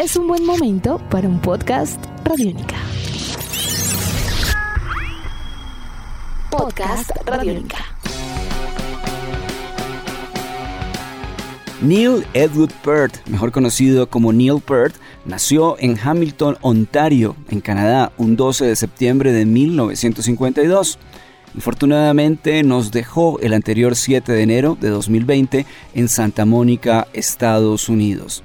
es 0.00 0.16
un 0.16 0.26
buen 0.26 0.46
momento 0.46 0.98
para 1.10 1.28
un 1.28 1.38
podcast 1.40 2.02
Radiónica. 2.24 2.76
Podcast 6.50 7.10
Radiónica. 7.26 7.76
Neil 11.82 12.24
Edward 12.32 12.72
Peart, 12.82 13.26
mejor 13.26 13.52
conocido 13.52 14.08
como 14.08 14.32
Neil 14.32 14.62
Peart, 14.62 14.94
nació 15.26 15.76
en 15.78 15.98
Hamilton, 16.02 16.56
Ontario, 16.62 17.36
en 17.50 17.60
Canadá, 17.60 18.10
un 18.16 18.36
12 18.36 18.64
de 18.64 18.76
septiembre 18.76 19.32
de 19.32 19.44
1952. 19.44 20.98
Infortunadamente 21.54 22.62
nos 22.62 22.90
dejó 22.90 23.38
el 23.40 23.52
anterior 23.52 23.94
7 23.94 24.32
de 24.32 24.42
enero 24.42 24.78
de 24.80 24.88
2020 24.88 25.66
en 25.92 26.08
Santa 26.08 26.46
Mónica, 26.46 27.06
Estados 27.12 27.90
Unidos. 27.90 28.42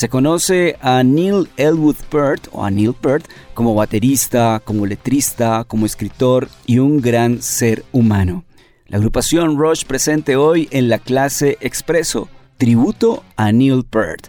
Se 0.00 0.08
conoce 0.08 0.78
a 0.80 1.02
Neil 1.02 1.46
Elwood 1.58 1.96
Peart 2.08 2.48
o 2.52 2.64
a 2.64 2.70
Neil 2.70 2.94
Peart 2.94 3.26
como 3.52 3.74
baterista, 3.74 4.62
como 4.64 4.86
letrista, 4.86 5.64
como 5.64 5.84
escritor 5.84 6.48
y 6.64 6.78
un 6.78 7.02
gran 7.02 7.42
ser 7.42 7.84
humano. 7.92 8.44
La 8.86 8.96
agrupación 8.96 9.58
Rush 9.58 9.84
presente 9.84 10.36
hoy 10.36 10.70
en 10.70 10.88
la 10.88 11.00
clase 11.00 11.58
Expreso, 11.60 12.30
tributo 12.56 13.22
a 13.36 13.52
Neil 13.52 13.84
Peart. 13.84 14.26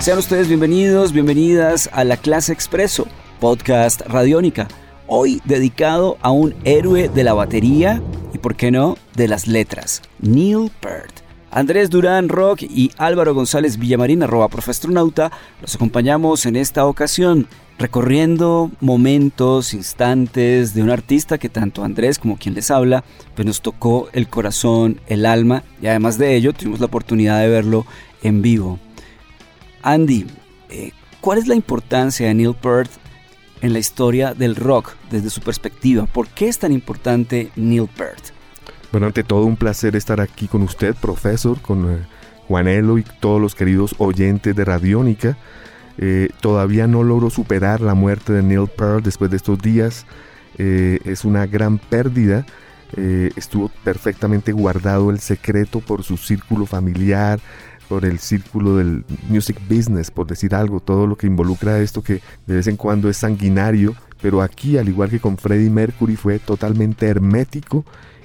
Sean 0.00 0.18
ustedes 0.18 0.48
bienvenidos, 0.48 1.12
bienvenidas 1.12 1.88
a 1.92 2.02
la 2.02 2.16
clase 2.16 2.52
Expreso, 2.52 3.06
podcast 3.38 4.00
radiónica, 4.00 4.66
hoy 5.06 5.40
dedicado 5.44 6.18
a 6.22 6.32
un 6.32 6.56
héroe 6.64 7.08
de 7.08 7.22
la 7.22 7.34
batería 7.34 8.02
y, 8.32 8.38
por 8.38 8.56
qué 8.56 8.72
no, 8.72 8.98
de 9.14 9.28
las 9.28 9.46
letras, 9.46 10.02
Neil 10.18 10.72
Peart. 10.80 11.23
Andrés 11.54 11.88
Durán 11.88 12.28
Rock 12.28 12.62
y 12.62 12.90
Álvaro 12.98 13.32
González 13.32 13.78
Villamarín, 13.78 14.24
profastronauta, 14.50 15.30
los 15.62 15.76
acompañamos 15.76 16.46
en 16.46 16.56
esta 16.56 16.84
ocasión 16.84 17.46
recorriendo 17.78 18.72
momentos, 18.80 19.72
instantes 19.72 20.74
de 20.74 20.82
un 20.82 20.90
artista 20.90 21.38
que 21.38 21.48
tanto 21.48 21.84
Andrés 21.84 22.18
como 22.18 22.38
quien 22.38 22.56
les 22.56 22.72
habla, 22.72 23.04
pues 23.36 23.46
nos 23.46 23.62
tocó 23.62 24.08
el 24.12 24.26
corazón, 24.26 25.00
el 25.06 25.24
alma 25.24 25.62
y 25.80 25.86
además 25.86 26.18
de 26.18 26.34
ello 26.34 26.52
tuvimos 26.52 26.80
la 26.80 26.86
oportunidad 26.86 27.38
de 27.38 27.48
verlo 27.48 27.86
en 28.24 28.42
vivo. 28.42 28.80
Andy, 29.82 30.26
eh, 30.70 30.90
¿cuál 31.20 31.38
es 31.38 31.46
la 31.46 31.54
importancia 31.54 32.26
de 32.26 32.34
Neil 32.34 32.56
Peart 32.60 32.90
en 33.62 33.72
la 33.72 33.78
historia 33.78 34.34
del 34.34 34.56
rock 34.56 34.94
desde 35.08 35.30
su 35.30 35.40
perspectiva? 35.40 36.06
¿Por 36.06 36.26
qué 36.26 36.48
es 36.48 36.58
tan 36.58 36.72
importante 36.72 37.52
Neil 37.54 37.86
Peart? 37.96 38.34
Bueno, 38.94 39.08
ante 39.08 39.24
todo 39.24 39.44
un 39.44 39.56
placer 39.56 39.96
estar 39.96 40.20
aquí 40.20 40.46
con 40.46 40.62
usted, 40.62 40.94
profesor, 40.94 41.60
con 41.60 41.90
eh, 41.90 41.98
Juanelo 42.46 42.96
y 42.96 43.02
todos 43.02 43.40
los 43.40 43.56
queridos 43.56 43.96
oyentes 43.98 44.54
de 44.54 44.64
Radiónica. 44.64 45.36
Eh, 45.98 46.28
todavía 46.40 46.86
no 46.86 47.02
logro 47.02 47.28
superar 47.28 47.80
la 47.80 47.94
muerte 47.94 48.32
de 48.32 48.44
Neil 48.44 48.68
Peart 48.68 49.04
después 49.04 49.32
de 49.32 49.38
estos 49.38 49.58
días. 49.58 50.06
Eh, 50.58 51.00
es 51.06 51.24
una 51.24 51.44
gran 51.46 51.78
pérdida. 51.78 52.46
estuvo 52.96 53.68
perfectamente 53.82 54.52
guardado 54.52 55.10
el 55.10 55.18
secreto 55.18 55.80
por 55.80 56.04
su 56.04 56.16
círculo 56.16 56.64
familiar, 56.64 57.40
por 57.88 58.04
el 58.04 58.20
círculo 58.20 58.76
del 58.76 59.04
music 59.28 59.58
business, 59.68 60.12
por 60.12 60.28
decir 60.28 60.54
algo, 60.54 60.78
todo 60.78 61.08
lo 61.08 61.16
que 61.16 61.26
involucra 61.26 61.80
esto 61.80 62.00
que 62.00 62.20
de 62.46 62.54
vez 62.54 62.68
en 62.68 62.76
cuando 62.76 63.10
es 63.10 63.16
sanguinario, 63.16 63.96
pero 64.22 64.40
aquí, 64.40 64.78
al 64.78 64.88
igual 64.88 65.10
que 65.10 65.18
con 65.18 65.36
Freddie 65.36 65.68
Mercury, 65.68 66.14
fue 66.14 66.38
totalmente 66.38 67.08
hermético 67.08 67.84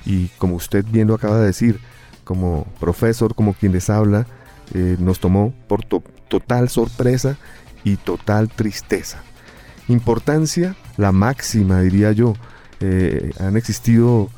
y 0.09 0.29
como 0.39 0.55
usted 0.55 0.83
bien 0.91 1.07
lo 1.07 1.13
acaba 1.13 1.39
de 1.39 1.45
decir, 1.45 1.79
como 2.23 2.65
profesor, 2.79 3.35
como 3.35 3.53
quien 3.53 3.73
les 3.73 3.91
habla, 3.91 4.25
eh, 4.73 4.97
nos 4.99 5.19
tomó 5.19 5.53
por 5.67 5.85
total 5.85 6.69
sorpresa 6.69 7.37
y 7.83 7.95
total 7.97 8.49
tristeza. 8.49 9.21
Importancia, 9.87 10.75
la 10.97 11.11
máxima 11.11 11.81
diría 11.81 12.11
yo. 12.11 12.33
Eh, 12.79 13.31
han 13.39 13.55
existido 13.55 14.29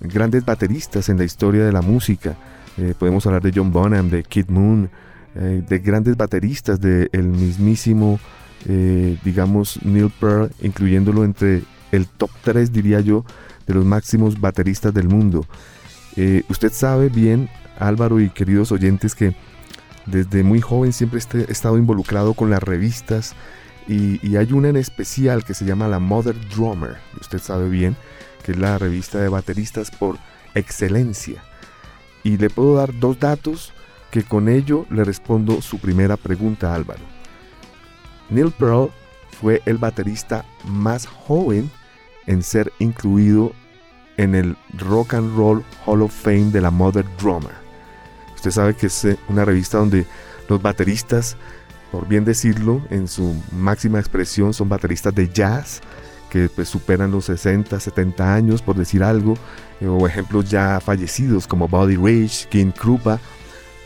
grandes 0.00 0.46
bateristas 0.46 1.10
en 1.10 1.18
la 1.18 1.24
historia 1.24 1.64
de 1.64 1.72
la 1.72 1.82
música. 1.82 2.36
Eh, 2.78 2.94
podemos 2.98 3.26
hablar 3.26 3.42
de 3.42 3.52
John 3.54 3.70
Bonham, 3.70 4.08
de 4.08 4.22
Kid 4.22 4.48
Moon, 4.48 4.90
de 5.34 5.78
grandes 5.78 6.16
bateristas, 6.16 6.80
del 6.80 7.10
el 7.12 7.28
mismísimo, 7.28 8.18
digamos, 9.24 9.78
Neil 9.84 10.10
Pearl, 10.18 10.50
incluyéndolo 10.60 11.22
entre 11.22 11.62
el 11.92 12.08
top 12.08 12.30
3, 12.42 12.72
diría 12.72 12.98
yo, 13.00 13.24
de 13.68 13.74
los 13.74 13.84
máximos 13.84 14.40
bateristas 14.40 14.92
del 14.92 15.08
mundo. 15.08 15.46
Eh, 16.16 16.42
usted 16.48 16.72
sabe 16.72 17.10
bien, 17.10 17.48
Álvaro 17.78 18.18
y 18.18 18.30
queridos 18.30 18.72
oyentes, 18.72 19.14
que 19.14 19.36
desde 20.06 20.42
muy 20.42 20.60
joven 20.60 20.92
siempre 20.92 21.18
este, 21.18 21.42
he 21.42 21.52
estado 21.52 21.78
involucrado 21.78 22.34
con 22.34 22.50
las 22.50 22.62
revistas 22.62 23.34
y, 23.86 24.36
hay 24.36 24.52
una 24.52 24.68
en 24.68 24.76
especial 24.76 25.44
que 25.44 25.54
se 25.54 25.64
llama 25.64 25.88
la 25.88 25.98
Mother 25.98 26.36
Drummer. 26.50 26.96
Usted 27.20 27.38
sabe 27.38 27.68
bien 27.68 27.96
que 28.44 28.52
es 28.52 28.58
la 28.58 28.76
revista 28.78 29.18
de 29.18 29.28
bateristas 29.28 29.90
por 29.90 30.18
excelencia. 30.54 31.42
Y 32.22 32.36
le 32.36 32.50
puedo 32.50 32.74
dar 32.74 32.98
dos 32.98 33.18
datos 33.18 33.72
que 34.10 34.22
con 34.24 34.48
ello 34.48 34.86
le 34.90 35.04
respondo 35.04 35.62
su 35.62 35.78
primera 35.78 36.16
pregunta, 36.16 36.74
Álvaro. 36.74 37.00
Neil 38.28 38.50
Pearl 38.50 38.90
fue 39.40 39.62
el 39.64 39.78
baterista 39.78 40.44
más 40.64 41.06
joven 41.06 41.70
en 42.28 42.42
ser 42.42 42.72
incluido 42.78 43.52
en 44.18 44.34
el 44.34 44.56
Rock 44.76 45.14
and 45.14 45.36
Roll 45.36 45.64
Hall 45.84 46.02
of 46.02 46.12
Fame 46.12 46.50
de 46.52 46.60
la 46.60 46.70
Mother 46.70 47.04
Drummer. 47.20 47.54
Usted 48.36 48.50
sabe 48.50 48.74
que 48.74 48.86
es 48.86 49.04
eh, 49.04 49.18
una 49.28 49.44
revista 49.44 49.78
donde 49.78 50.06
los 50.48 50.62
bateristas, 50.62 51.36
por 51.90 52.06
bien 52.06 52.24
decirlo, 52.24 52.82
en 52.90 53.08
su 53.08 53.34
máxima 53.50 53.98
expresión 53.98 54.54
son 54.54 54.68
bateristas 54.68 55.14
de 55.14 55.28
jazz 55.28 55.80
que 56.30 56.50
pues, 56.50 56.68
superan 56.68 57.10
los 57.10 57.24
60, 57.24 57.80
70 57.80 58.34
años, 58.34 58.60
por 58.60 58.76
decir 58.76 59.02
algo, 59.02 59.34
eh, 59.80 59.86
o 59.86 60.06
ejemplos 60.06 60.50
ya 60.50 60.80
fallecidos 60.80 61.46
como 61.46 61.66
Buddy 61.66 61.96
Rich, 61.96 62.48
King 62.48 62.72
Krupa, 62.72 63.18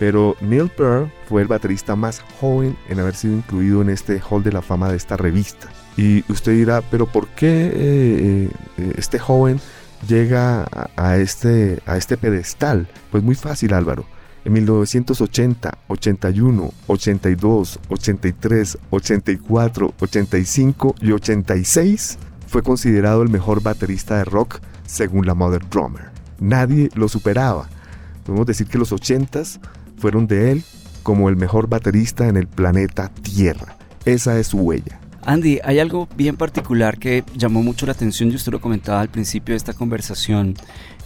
pero 0.01 0.35
Neil 0.41 0.69
Peart 0.69 1.09
fue 1.29 1.43
el 1.43 1.49
baterista 1.49 1.95
más 1.95 2.21
joven 2.41 2.77
en 2.89 2.99
haber 2.99 3.15
sido 3.15 3.35
incluido 3.35 3.83
en 3.83 3.91
este 3.91 4.21
Hall 4.21 4.43
de 4.43 4.51
la 4.51 4.63
Fama 4.63 4.91
de 4.91 4.97
esta 4.97 5.17
revista. 5.17 5.69
Y 5.97 6.25
usted 6.33 6.53
dirá, 6.53 6.81
pero 6.81 7.07
¿por 7.07 7.29
qué 7.29 7.71
eh, 7.75 8.51
eh, 8.79 8.93
este 8.97 9.19
joven 9.19 9.61
llega 10.09 10.67
a, 10.97 11.17
este, 11.17 11.81
a 11.87 11.97
este 11.97 12.17
pedestal? 12.17 12.89
Pues 13.11 13.23
muy 13.23 13.35
fácil 13.35 13.75
Álvaro. 13.75 14.07
En 14.45 14.55
1980, 14.55 15.79
81, 15.87 16.73
82, 16.89 17.81
83, 17.89 18.79
84, 18.91 19.95
85 20.01 20.95
y 21.01 21.13
86 21.13 22.19
fue 22.49 22.63
considerado 22.63 23.23
el 23.23 23.29
mejor 23.29 23.63
baterista 23.63 24.19
de 24.19 24.25
rock 24.25 24.61
según 24.85 25.27
la 25.27 25.35
Mother 25.35 25.69
Drummer. 25.69 26.11
Nadie 26.41 26.91
lo 26.95 27.09
superaba. 27.09 27.69
Podemos 28.25 28.47
decir 28.47 28.67
que 28.67 28.79
los 28.79 28.93
80s 28.93 29.61
fueron 29.97 30.27
de 30.27 30.51
él 30.51 30.65
como 31.05 31.29
el 31.29 31.37
mejor 31.37 31.69
baterista 31.69 32.27
en 32.27 32.37
el 32.37 32.49
planeta 32.49 33.09
Tierra. 33.23 33.77
Esa 34.05 34.39
es 34.39 34.49
su 34.49 34.59
huella. 34.59 35.02
Andy, 35.25 35.61
hay 35.63 35.79
algo 35.79 36.09
bien 36.17 36.37
particular 36.37 36.99
que 36.99 37.25
llamó 37.37 37.63
mucho 37.63 37.87
la 37.87 37.93
atención 37.93 38.31
y 38.31 38.35
usted 38.35 38.53
lo 38.53 38.61
comentaba 38.61 39.01
al 39.01 39.09
principio 39.09 39.53
de 39.53 39.57
esta 39.57 39.73
conversación 39.73 40.55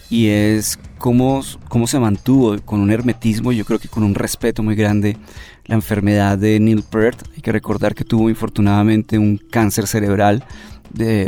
y 0.09 0.27
es 0.27 0.79
cómo, 0.97 1.41
cómo 1.67 1.85
se 1.85 1.99
mantuvo 1.99 2.55
con 2.63 2.79
un 2.79 2.91
hermetismo 2.91 3.51
y 3.51 3.57
yo 3.57 3.65
creo 3.65 3.79
que 3.79 3.89
con 3.89 4.03
un 4.03 4.15
respeto 4.15 4.63
muy 4.63 4.75
grande 4.75 5.17
la 5.65 5.75
enfermedad 5.75 6.37
de 6.37 6.59
Neil 6.59 6.83
Peart. 6.83 7.27
Hay 7.35 7.41
que 7.41 7.51
recordar 7.51 7.93
que 7.93 8.05
tuvo 8.05 8.29
infortunadamente 8.29 9.19
un 9.19 9.37
cáncer 9.37 9.85
cerebral, 9.85 10.43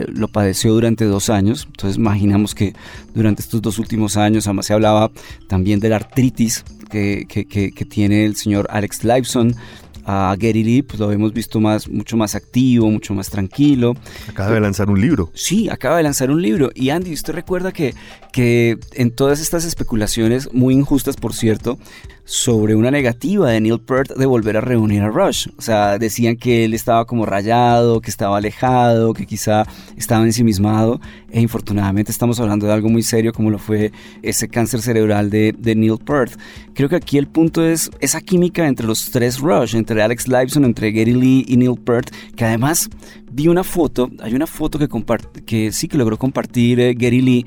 lo 0.07 0.27
padeció 0.29 0.73
durante 0.73 1.05
dos 1.05 1.29
años, 1.29 1.65
entonces 1.67 1.97
imaginamos 1.97 2.55
que 2.55 2.73
durante 3.13 3.41
estos 3.41 3.61
dos 3.61 3.77
últimos 3.77 4.17
años, 4.17 4.47
además 4.47 4.65
se 4.65 4.73
hablaba 4.73 5.11
también 5.47 5.79
de 5.79 5.89
la 5.89 5.97
artritis 5.97 6.63
que, 6.89 7.25
que, 7.27 7.45
que 7.45 7.85
tiene 7.85 8.25
el 8.25 8.35
señor 8.35 8.67
Alex 8.71 9.03
Lifeson, 9.03 9.55
a 10.05 10.35
Gary 10.37 10.63
Lee, 10.63 10.81
pues 10.81 10.99
lo 10.99 11.11
hemos 11.11 11.33
visto 11.33 11.59
más, 11.59 11.87
mucho 11.87 12.17
más 12.17 12.35
activo, 12.35 12.89
mucho 12.89 13.13
más 13.13 13.29
tranquilo. 13.29 13.95
Acaba 14.27 14.51
de 14.51 14.59
lanzar 14.59 14.89
un 14.89 14.99
libro. 14.99 15.31
Sí, 15.33 15.69
acaba 15.69 15.97
de 15.97 16.03
lanzar 16.03 16.31
un 16.31 16.41
libro. 16.41 16.71
Y 16.75 16.89
Andy, 16.89 17.13
¿usted 17.13 17.33
recuerda 17.33 17.71
que, 17.71 17.93
que 18.31 18.77
en 18.93 19.11
todas 19.11 19.39
estas 19.39 19.65
especulaciones, 19.65 20.53
muy 20.53 20.73
injustas 20.73 21.15
por 21.15 21.33
cierto, 21.33 21.77
sobre 22.29 22.75
una 22.75 22.91
negativa 22.91 23.49
de 23.49 23.59
Neil 23.59 23.79
Peart 23.79 24.11
de 24.11 24.27
volver 24.27 24.55
a 24.55 24.61
reunir 24.61 25.01
a 25.01 25.09
Rush. 25.09 25.47
O 25.57 25.63
sea, 25.63 25.97
decían 25.97 26.35
que 26.35 26.63
él 26.63 26.75
estaba 26.75 27.05
como 27.05 27.25
rayado, 27.25 28.01
que 28.01 28.11
estaba 28.11 28.37
alejado, 28.37 29.15
que 29.15 29.25
quizá 29.25 29.65
estaba 29.97 30.23
ensimismado. 30.23 31.01
E 31.31 31.41
infortunadamente 31.41 32.11
estamos 32.11 32.39
hablando 32.39 32.67
de 32.67 32.73
algo 32.73 32.87
muy 32.87 33.01
serio 33.01 33.33
como 33.33 33.49
lo 33.49 33.57
fue 33.57 33.91
ese 34.21 34.47
cáncer 34.47 34.83
cerebral 34.83 35.31
de, 35.31 35.55
Neil 35.75 35.97
Peart. 35.97 36.33
Creo 36.75 36.87
que 36.87 36.97
aquí 36.97 37.17
el 37.17 37.27
punto 37.27 37.65
es 37.65 37.89
esa 37.99 38.21
química 38.21 38.67
entre 38.67 38.85
los 38.85 39.09
tres 39.09 39.39
Rush, 39.39 39.75
entre 39.75 39.99
Alex 39.99 40.27
Lifeson, 40.27 40.65
entre 40.65 40.91
Gary 40.91 41.13
Lee 41.13 41.45
y 41.47 41.57
Neil 41.57 41.79
Peart, 41.83 42.11
que 42.35 42.45
además 42.45 42.91
vi 43.31 43.47
una 43.47 43.63
foto, 43.63 44.09
hay 44.21 44.35
una 44.35 44.47
foto 44.47 44.77
que, 44.77 44.87
que 45.45 45.71
sí 45.71 45.87
que 45.87 45.97
logró 45.97 46.17
compartir 46.17 46.79
eh, 46.79 46.93
Gary 46.93 47.21
Lee 47.21 47.45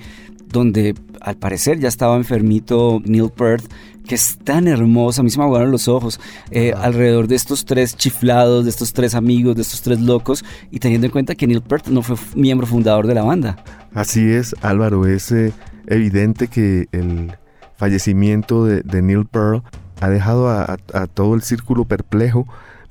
donde 0.53 0.95
al 1.21 1.37
parecer 1.37 1.81
ya 1.81 1.89
estaba 1.89 2.17
enfermito 2.17 3.01
Neil 3.05 3.31
Peart, 3.31 3.65
que 4.07 4.15
es 4.15 4.39
tan 4.45 4.69
hermosa, 4.69 5.21
a 5.21 5.25
mí 5.25 5.31
se 5.31 5.39
me 5.39 5.45
aguaron 5.45 5.71
los 5.71 5.89
ojos, 5.89 6.21
eh, 6.51 6.73
alrededor 6.77 7.29
de 7.29 7.37
estos 7.37 7.65
tres 7.65 7.97
chiflados, 7.97 8.65
de 8.65 8.71
estos 8.71 8.93
tres 8.93 9.15
amigos, 9.15 9.57
de 9.57 9.63
estos 9.63 9.83
tres 9.83 10.01
locos, 10.01 10.45
y 10.71 10.79
teniendo 10.79 11.07
en 11.07 11.13
cuenta 11.13 11.35
que 11.35 11.47
Neil 11.47 11.63
Peart 11.63 11.87
no 11.89 12.03
fue 12.03 12.17
miembro 12.35 12.67
fundador 12.67 13.07
de 13.07 13.15
la 13.15 13.23
banda. 13.23 13.57
Así 13.95 14.31
es, 14.31 14.55
Álvaro, 14.61 15.07
es 15.07 15.31
eh, 15.33 15.53
evidente 15.87 16.49
que 16.49 16.89
el 16.93 17.37
fallecimiento 17.77 18.65
de, 18.65 19.03
Neil 19.03 19.27
Peart 19.27 19.65
ha 20.01 20.09
dejado 20.09 20.51
a, 20.51 20.77
todo 21.15 21.35
el 21.35 21.43
círculo 21.43 21.85
perplejo, 21.85 22.47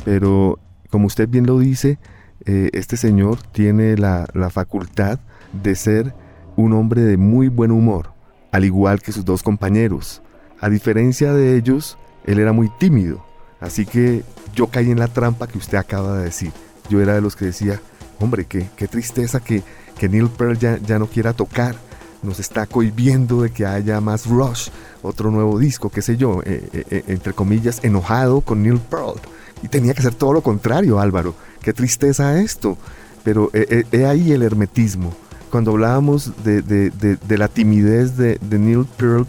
pero 0.06 0.60
como 0.90 1.08
usted 1.08 1.28
bien 1.28 1.46
lo 1.46 1.60
dice, 1.60 2.00
eh, 2.46 2.70
este 2.74 2.98
señor 2.98 3.38
tiene 3.52 3.98
la, 3.98 4.28
la 4.34 4.50
facultad 4.50 5.20
de 5.62 5.76
ser 5.76 6.14
un 6.62 6.74
hombre 6.74 7.02
de 7.02 7.18
muy 7.18 7.48
buen 7.48 7.72
humor, 7.72 8.14
al 8.52 8.66
igual 8.66 9.02
que 9.02 9.12
sus 9.12 9.26
dos 9.26 9.44
compañeros. 9.44 10.22
A 10.60 10.70
diferencia 10.70 11.34
de 11.34 11.58
ellos, 11.58 11.98
él 12.26 12.40
era 12.40 12.54
muy 12.54 12.70
tímido, 12.80 13.26
así 13.60 13.86
que 13.86 14.24
yo 14.54 14.68
caí 14.68 14.92
en 14.92 15.00
la 15.00 15.08
trampa 15.08 15.48
que 15.48 15.58
usted 15.58 15.78
acaba 15.78 16.18
de 16.18 16.26
decir. 16.26 16.52
Yo 16.90 17.02
era 17.02 17.16
de 17.16 17.22
los 17.22 17.36
que 17.36 17.46
decía, 17.46 17.82
hombre, 18.20 18.46
qué, 18.46 18.70
qué 18.76 18.88
tristeza 18.88 19.40
que, 19.40 19.64
que 19.98 20.10
Neil 20.10 20.30
Pearl 20.30 20.58
ya, 20.58 20.78
ya 20.78 21.00
no 21.00 21.08
quiera 21.08 21.34
tocar. 21.34 21.76
Nos 22.22 22.40
está 22.40 22.68
cohibiendo 22.68 23.42
de 23.42 23.50
que 23.50 23.66
haya 23.66 24.00
más 24.00 24.28
Rush, 24.28 24.70
otro 25.02 25.32
nuevo 25.32 25.58
disco, 25.58 25.90
qué 25.90 26.04
sé 26.04 26.18
yo, 26.18 26.42
eh, 26.46 26.70
eh, 26.74 26.86
eh, 26.92 27.04
entre 27.08 27.34
comillas, 27.34 27.80
enojado 27.84 28.42
con 28.42 28.62
Neil 28.62 28.80
Pearl. 28.80 29.20
Y 29.64 29.68
tenía 29.68 29.94
que 29.94 30.04
ser 30.04 30.14
todo 30.14 30.34
lo 30.34 30.42
contrario, 30.42 31.00
Álvaro. 31.00 31.34
Qué 31.62 31.74
tristeza 31.74 32.40
esto. 32.40 32.78
Pero 33.24 33.52
he 33.54 34.06
ahí 34.08 34.32
el 34.32 34.42
hermetismo 34.42 35.14
cuando 35.52 35.72
hablábamos 35.72 36.32
de, 36.44 37.20
la 37.30 37.48
timidez 37.48 38.18
de, 38.18 38.40
Neil 38.50 38.86
Peart, 38.98 39.28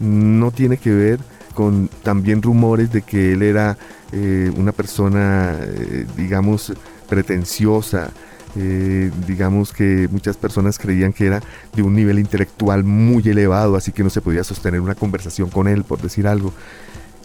no 0.00 0.50
tiene 0.50 0.78
que 0.78 0.92
ver 0.92 1.20
con 1.54 1.88
también 2.02 2.42
rumores 2.42 2.90
de 2.90 3.02
que 3.02 3.32
él 3.32 3.42
era 3.42 3.76
eh, 4.12 4.50
una 4.56 4.72
persona, 4.72 5.56
eh, 5.60 6.06
digamos, 6.16 6.72
pretenciosa, 7.08 8.10
eh, 8.56 9.10
digamos 9.26 9.72
que 9.72 10.08
muchas 10.10 10.36
personas 10.36 10.78
creían 10.78 11.12
que 11.12 11.26
era 11.26 11.42
de 11.74 11.82
un 11.82 11.94
nivel 11.94 12.18
intelectual 12.18 12.82
muy 12.84 13.28
elevado, 13.28 13.76
así 13.76 13.92
que 13.92 14.02
no 14.02 14.10
se 14.10 14.20
podía 14.20 14.44
sostener 14.44 14.80
una 14.80 14.94
conversación 14.94 15.50
con 15.50 15.68
él, 15.68 15.84
por 15.84 16.00
decir 16.00 16.26
algo. 16.26 16.52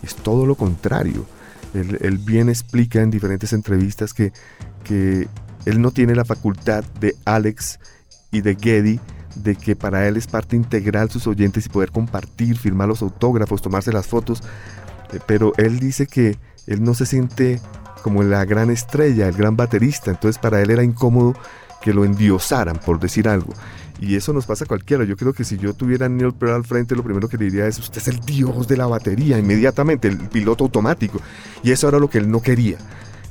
Es 0.03 0.15
todo 0.15 0.45
lo 0.45 0.55
contrario. 0.55 1.25
Él, 1.73 2.19
bien 2.19 2.49
explica 2.49 3.01
en 3.01 3.09
diferentes 3.09 3.51
entrevistas 3.51 4.13
que, 4.13 4.31
que 4.83 5.27
él 5.65 5.81
no 5.81 5.89
tiene 5.89 6.13
la 6.13 6.25
facultad 6.25 6.83
de 6.99 7.15
Alex 7.25 7.79
y 8.33 8.41
de 8.41 8.55
Getty 8.55 8.99
de 9.35 9.55
que 9.55 9.75
para 9.75 10.07
él 10.07 10.17
es 10.17 10.27
parte 10.27 10.55
integral 10.55 11.09
sus 11.09 11.25
oyentes 11.27 11.65
y 11.65 11.69
poder 11.69 11.91
compartir, 11.91 12.57
firmar 12.57 12.87
los 12.87 13.01
autógrafos, 13.01 13.61
tomarse 13.61 13.93
las 13.93 14.07
fotos, 14.07 14.43
eh, 15.11 15.19
pero 15.25 15.53
él 15.57 15.79
dice 15.79 16.07
que 16.07 16.37
él 16.67 16.83
no 16.83 16.93
se 16.93 17.05
siente 17.05 17.59
como 18.03 18.21
la 18.23 18.43
gran 18.45 18.69
estrella, 18.69 19.27
el 19.27 19.35
gran 19.35 19.55
baterista, 19.55 20.11
entonces 20.11 20.39
para 20.39 20.61
él 20.61 20.69
era 20.69 20.83
incómodo 20.83 21.33
que 21.81 21.93
lo 21.93 22.05
endiosaran, 22.05 22.77
por 22.77 22.99
decir 22.99 23.27
algo. 23.27 23.53
Y 23.99 24.15
eso 24.15 24.33
nos 24.33 24.45
pasa 24.45 24.65
a 24.65 24.67
cualquiera. 24.67 25.03
Yo 25.03 25.15
creo 25.15 25.33
que 25.33 25.43
si 25.43 25.57
yo 25.57 25.73
tuviera 25.73 26.07
a 26.07 26.09
Neil 26.09 26.33
Peart 26.33 26.55
al 26.55 26.63
frente, 26.65 26.95
lo 26.95 27.03
primero 27.03 27.29
que 27.29 27.37
le 27.37 27.45
diría 27.45 27.67
es, 27.67 27.79
usted 27.79 28.01
es 28.01 28.07
el 28.07 28.19
dios 28.19 28.67
de 28.67 28.77
la 28.77 28.87
batería, 28.87 29.37
inmediatamente, 29.37 30.07
el 30.07 30.17
piloto 30.17 30.65
automático. 30.65 31.19
Y 31.61 31.71
eso 31.71 31.87
era 31.87 31.99
lo 31.99 32.09
que 32.09 32.17
él 32.17 32.29
no 32.29 32.41
quería. 32.41 32.77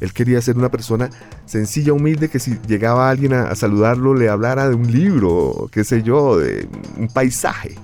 Él 0.03 0.13
quería 0.13 0.43
ser 0.43 0.59
una 0.59 0.69
persona 0.69 1.11
sencilla, 1.47 1.93
humilde, 1.93 2.29
que 2.29 2.41
si 2.41 2.59
llegaba 2.67 3.09
alguien 3.09 3.35
a, 3.35 3.55
saludarlo, 3.55 4.15
le 4.15 4.29
hablara 4.29 4.69
de 4.69 4.75
un 4.75 4.91
libro, 4.91 5.69
qué 5.71 5.85
sé 5.85 6.03
yo, 6.03 6.39
de 6.39 6.67
un 6.99 7.07
paisaje, 7.07 7.77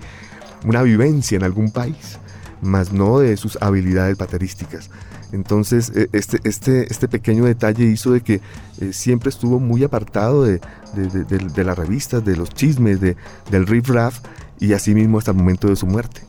una 0.65 0.82
vivencia 0.82 1.37
en 1.37 1.44
algún 1.44 1.70
país, 1.70 2.19
más 2.61 2.93
no 2.93 3.20
de 3.20 3.37
sus 3.37 3.56
habilidades 3.62 4.19
baterísticas. 4.19 4.91
Entonces, 5.31 5.93
e, 5.94 6.09
este, 6.12 6.41
este, 6.43 6.93
este 6.93 7.06
pequeño 7.06 7.44
detalle 7.44 7.85
hizo 7.85 8.11
de 8.11 8.20
que 8.23 8.41
eh, 8.81 8.93
siempre 8.93 9.31
estuvo 9.31 9.61
muy 9.61 9.85
apartado 9.85 10.43
de, 10.43 10.61
de, 10.97 11.65
las 11.65 11.79
revistas, 11.79 12.25
de 12.25 12.37
los 12.37 12.50
chismes, 12.50 12.99
del 13.00 13.67
riff 13.69 13.91
raff 13.91 14.19
y 14.59 14.73
así 14.73 14.93
mismo 14.93 15.19
hasta 15.19 15.31
el 15.31 15.37
momento 15.37 15.69
de 15.69 15.76
su 15.76 15.87
muerte. 15.87 16.23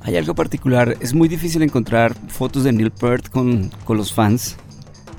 Hay 0.00 0.16
algo 0.16 0.34
particular, 0.34 0.96
es 1.00 1.12
muy 1.12 1.28
difícil 1.28 1.60
encontrar 1.60 2.16
fotos 2.28 2.64
de 2.64 2.72
Neil 2.72 2.92
Peart 2.92 3.28
con, 3.28 3.70
con 3.84 3.98
los 3.98 4.14
fans 4.14 4.56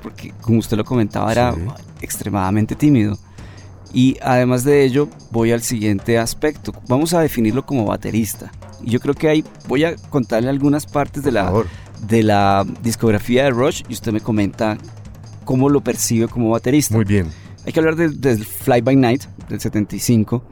porque 0.04 0.34
como 0.42 0.58
usted 0.58 0.76
lo 0.76 0.84
comentaba 0.84 1.32
era 1.32 1.54
extremadamente 2.02 2.74
tímido. 2.74 3.18
Y 3.94 4.18
además 4.20 4.62
de 4.62 4.84
ello, 4.84 5.08
voy 5.30 5.50
al 5.50 5.62
siguiente 5.62 6.18
aspecto. 6.18 6.74
Vamos 6.88 7.14
a 7.14 7.20
definirlo 7.20 7.64
como 7.64 7.86
baterista. 7.86 8.52
Y 8.82 8.90
yo 8.90 9.00
creo 9.00 9.14
que 9.14 9.28
ahí 9.30 9.44
voy 9.66 9.84
a 9.84 9.96
contarle 10.10 10.50
algunas 10.50 10.84
partes 10.84 11.22
de 11.22 11.32
la, 11.32 11.50
de 12.06 12.22
la 12.22 12.66
discografía 12.82 13.44
de 13.44 13.50
Rush 13.50 13.82
y 13.88 13.94
usted 13.94 14.12
me 14.12 14.20
comenta 14.20 14.76
cómo 15.46 15.70
lo 15.70 15.80
percibe 15.80 16.28
como 16.28 16.50
baterista. 16.50 16.94
Muy 16.94 17.06
bien. 17.06 17.28
Hay 17.64 17.72
que 17.72 17.80
hablar 17.80 17.96
del 17.96 18.44
Fly 18.44 18.82
By 18.82 18.96
Night 18.96 19.22
del 19.48 19.58
75, 19.58 20.42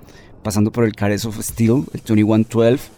pasando 0.43 0.73
por 0.73 0.85
el 0.85 0.95
Caress 0.95 1.27
of 1.27 1.39
Steel, 1.43 1.85
el 1.93 2.01
2112, 2.01 2.91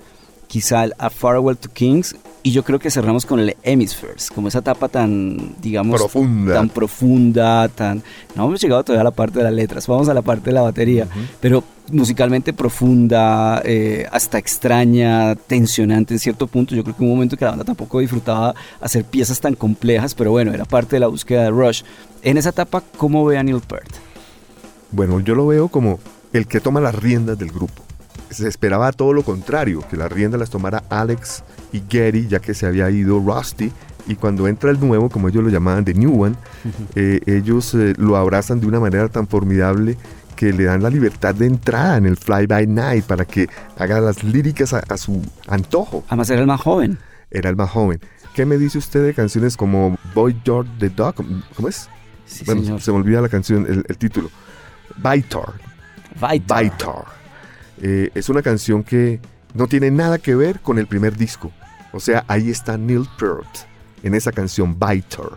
quizá 0.46 0.87
A 0.99 1.11
Farewell 1.11 1.56
to 1.56 1.69
Kings 1.70 2.17
y 2.46 2.50
yo 2.50 2.62
creo 2.62 2.79
que 2.79 2.91
cerramos 2.91 3.25
con 3.25 3.41
el 3.41 3.56
Hemispheres, 3.62 4.31
como 4.31 4.49
esa 4.49 4.58
etapa 4.58 4.88
tan, 4.88 5.55
digamos, 5.62 5.99
profunda. 5.99 6.52
tan 6.52 6.69
profunda, 6.69 7.69
tan... 7.70 8.02
No 8.35 8.44
hemos 8.44 8.61
llegado 8.61 8.85
todavía 8.85 9.00
a 9.00 9.05
la 9.05 9.12
parte 9.12 9.38
de 9.38 9.44
las 9.44 9.52
letras, 9.55 9.87
vamos 9.87 10.11
a 10.11 10.14
la 10.14 10.20
parte 10.20 10.50
de 10.50 10.52
la 10.52 10.61
batería, 10.61 11.08
pero 11.41 11.64
musicalmente 11.91 12.52
profunda, 12.52 13.62
eh, 13.64 14.06
hasta 14.12 14.37
extraña, 14.37 15.35
tensionante 15.37 16.12
en 16.12 16.20
cierto 16.20 16.46
punto. 16.46 16.75
Yo 16.75 16.85
creo 16.85 16.94
que 16.94 17.02
un 17.02 17.08
momento 17.08 17.35
que 17.38 17.46
la 17.46 17.52
banda 17.52 17.64
tampoco 17.64 18.00
disfrutaba 18.00 18.55
hacer 18.79 19.05
piezas 19.05 19.41
tan 19.41 19.55
complejas, 19.55 20.14
pero 20.14 20.31
bueno, 20.31 20.52
era 20.52 20.67
parte 20.67 20.96
de 20.96 21.00
la 21.00 21.06
búsqueda 21.06 21.44
de 21.44 21.50
Rush. 21.50 21.82
En 22.23 22.37
esa 22.37 22.50
etapa, 22.50 22.82
¿cómo 22.99 23.25
ve 23.25 23.38
a 23.38 23.43
Neil 23.43 23.62
Peart? 23.67 23.91
Bueno, 24.91 25.19
yo 25.20 25.35
lo 25.35 25.46
veo 25.46 25.69
como 25.69 25.99
el 26.35 26.46
que 26.46 26.61
toma 26.61 26.82
las 26.82 26.94
riendas 26.94 27.38
del 27.38 27.50
grupo. 27.50 27.83
Se 28.34 28.48
esperaba 28.48 28.90
todo 28.92 29.12
lo 29.12 29.22
contrario, 29.22 29.84
que 29.88 29.96
las 29.96 30.10
riendas 30.10 30.40
las 30.40 30.50
tomara 30.50 30.82
Alex 30.90 31.44
y 31.72 31.82
Gary, 31.88 32.26
ya 32.26 32.40
que 32.40 32.52
se 32.52 32.66
había 32.66 32.90
ido 32.90 33.20
Rusty. 33.20 33.70
Y 34.06 34.16
cuando 34.16 34.48
entra 34.48 34.70
el 34.70 34.81
nuevo, 34.81 35.08
como 35.08 35.28
ellos 35.28 35.44
lo 35.44 35.50
llamaban, 35.50 35.84
The 35.84 35.94
New 35.94 36.20
One, 36.20 36.34
eh, 36.94 37.20
ellos 37.26 37.75
eh, 37.75 37.94
lo 37.96 38.16
abrazan 38.16 38.60
de 38.60 38.66
una 38.66 38.81
manera 38.81 39.08
tan 39.08 39.28
formidable 39.28 39.96
que 40.34 40.52
le 40.52 40.64
dan 40.64 40.82
la 40.82 40.90
libertad 40.90 41.34
de 41.34 41.46
entrada 41.46 41.96
en 41.96 42.06
el 42.06 42.16
Fly 42.16 42.46
By 42.46 42.66
Night 42.66 43.04
para 43.04 43.25
que 43.25 43.48
haga 43.78 44.00
las 44.00 44.25
líricas 44.25 44.75
a, 44.75 44.96
su 44.96 45.22
antojo. 45.46 46.04
Además 46.08 46.28
era 46.31 46.40
el 46.40 46.46
más 46.48 46.60
joven. 46.60 46.98
Era 47.31 47.50
el 47.50 47.56
más 47.56 47.70
joven. 47.70 48.00
¿Qué 48.34 48.44
me 48.44 48.58
dice 48.58 48.78
usted 48.78 49.04
de 49.04 49.14
canciones 49.14 49.56
como 49.56 49.96
Boy 50.12 50.36
George 50.44 50.70
the 50.81 50.91
Dog? 50.91 51.14
¿Cómo 51.55 51.69
es? 51.69 51.88
bueno, 52.46 52.81
se 52.81 52.91
me 52.91 52.98
olvida 52.98 53.20
la 53.20 53.29
canción, 53.29 53.84
el, 53.86 53.96
título. 53.96 54.29
Vitor. 54.96 55.55
Vitor. 56.20 57.23
Eh, 57.81 58.10
es 58.14 58.28
una 58.28 58.43
canción 58.43 58.82
que 58.82 59.20
no 59.54 59.66
tiene 59.66 59.90
nada 59.90 60.19
que 60.19 60.34
ver 60.34 60.60
con 60.60 60.78
el 60.78 60.86
primer 60.86 61.16
disco. 61.16 61.52
O 61.93 62.00
sea, 62.00 62.24
ahí 62.28 62.50
está 62.50 62.76
Neil 62.76 63.06
Peart 63.19 63.46
en 64.02 64.14
esa 64.14 64.32
canción 64.32 64.78
Biter. 64.78 65.31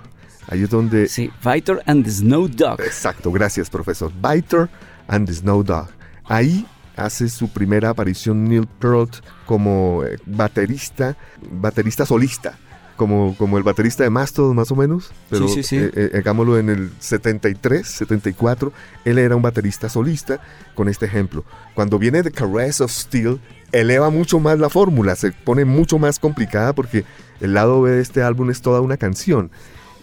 Ahí 0.49 0.63
es 0.63 0.69
donde... 0.69 1.07
Sí, 1.07 1.29
Biter 1.43 1.81
and 1.85 2.05
the 2.05 2.11
Snow 2.11 2.47
Dog. 2.47 2.81
Exacto, 2.81 3.31
gracias 3.31 3.69
profesor. 3.69 4.11
Biter 4.13 4.69
and 5.07 5.27
the 5.27 5.33
Snow 5.33 5.63
Dog. 5.63 5.89
Ahí 6.25 6.65
hace 6.95 7.29
su 7.29 7.49
primera 7.49 7.89
aparición 7.89 8.45
Neil 8.45 8.67
Peart 8.79 9.23
como 9.45 10.03
eh, 10.03 10.17
baterista, 10.25 11.15
baterista 11.51 12.05
solista 12.05 12.57
como, 12.97 13.35
como 13.37 13.57
el 13.57 13.63
baterista 13.63 14.03
de 14.03 14.09
Mastodon 14.09 14.55
más 14.55 14.71
o 14.71 14.75
menos, 14.75 15.11
pero 15.29 15.47
sí, 15.47 15.63
sí, 15.63 15.63
sí. 15.63 15.77
Eh, 15.77 15.91
eh, 15.95 16.11
hagámoslo 16.17 16.57
en 16.57 16.69
el 16.69 16.91
73, 16.99 17.87
74, 17.87 18.73
él 19.05 19.17
era 19.19 19.35
un 19.35 19.41
baterista 19.41 19.87
solista 19.87 20.41
con 20.75 20.89
este 20.89 21.05
ejemplo. 21.05 21.45
Cuando 21.75 21.97
viene 21.97 22.23
The 22.23 22.31
Caress 22.31 22.81
of 22.81 22.91
Steel, 22.91 23.39
eleva 23.71 24.09
mucho 24.09 24.39
más 24.39 24.59
la 24.59 24.69
fórmula, 24.69 25.15
se 25.15 25.31
pone 25.31 25.63
mucho 25.63 25.99
más 25.99 26.19
complicada 26.19 26.73
porque 26.73 27.05
el 27.39 27.53
lado 27.53 27.81
B 27.81 27.91
de 27.91 28.01
este 28.01 28.21
álbum 28.23 28.49
es 28.49 28.61
toda 28.61 28.81
una 28.81 28.97
canción. 28.97 29.51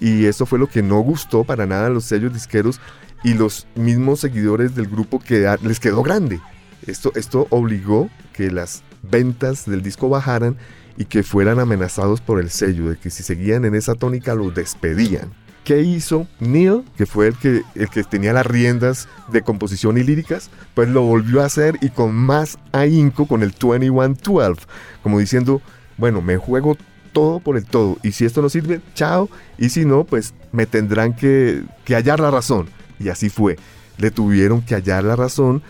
Y 0.01 0.27
eso 0.27 0.47
fue 0.47 0.59
lo 0.59 0.69
que 0.69 0.83
no 0.83 1.01
gustó 1.01 1.45
para 1.45 1.67
nada 1.67 1.87
a 1.87 1.91
los 1.91 2.05
sellos 2.05 2.33
disqueros 2.33 2.81
y 3.23 3.35
los 3.35 3.67
mismos 3.75 4.21
seguidores 4.21 4.75
del 4.75 4.87
grupo 4.87 5.19
que 5.19 5.53
les 5.63 5.81
quedó 5.81 6.03
grande. 6.03 6.41
Esto, 6.87 7.13
esto 7.15 7.47
obligó 7.51 8.11
que 8.33 8.51
las 8.51 8.83
ventas 9.03 9.65
del 9.65 9.83
disco 9.83 10.09
bajaran 10.09 10.57
y 10.97 11.07
que 11.07 11.23
fueran 11.23 11.59
amenazados 11.59 12.21
por 12.21 12.41
el 12.41 12.51
sello, 12.51 12.91
de 12.91 12.97
que 12.97 13.11
si 13.11 13.23
seguían 13.23 13.65
en 13.65 13.75
esa 13.75 13.95
tónica 13.95 14.35
los 14.35 14.55
despedían. 14.55 15.33
¿Qué 15.65 15.81
hizo 15.81 16.27
Neil, 16.41 16.85
que 16.97 17.07
fue 17.07 17.29
el 17.29 17.39
que, 17.39 17.63
el 17.75 17.89
que 17.89 18.05
tenía 18.05 18.35
las 18.35 18.47
riendas 18.47 19.09
de 19.33 19.41
composición 19.41 19.97
y 19.97 20.03
líricas? 20.03 20.51
Pues 20.75 20.91
lo 20.91 21.03
volvió 21.03 21.41
a 21.41 21.47
hacer 21.47 21.79
y 21.81 21.89
con 21.89 22.15
más 22.15 22.59
ahínco 22.73 23.27
con 23.27 23.43
el 23.43 23.53
2112, 23.53 24.67
como 25.03 25.19
diciendo, 25.19 25.63
bueno, 25.97 26.21
me 26.21 26.37
juego 26.37 26.77
todo 27.13 27.41
por 27.41 27.57
el 27.57 27.65
todo, 27.65 27.97
y 28.03 28.13
si 28.13 28.27
esto 28.27 28.43
no 28.43 28.51
sirve, 28.51 28.81
chao, 28.95 29.31
y 29.57 29.71
si 29.71 29.87
no, 29.87 30.05
pues 30.05 30.35
me 30.53 30.67
tendrán 30.67 31.15
que, 31.15 31.63
que 31.85 31.95
hallar 31.95 32.21
la 32.21 32.31
razón. 32.31 32.69
Y 32.99 33.09
así 33.09 33.31
fue, 33.31 33.57
le 33.97 34.11
tuvieron 34.11 34.61
que 34.61 34.75
hallar 34.75 35.05
la 35.05 35.17
razón 35.17 35.63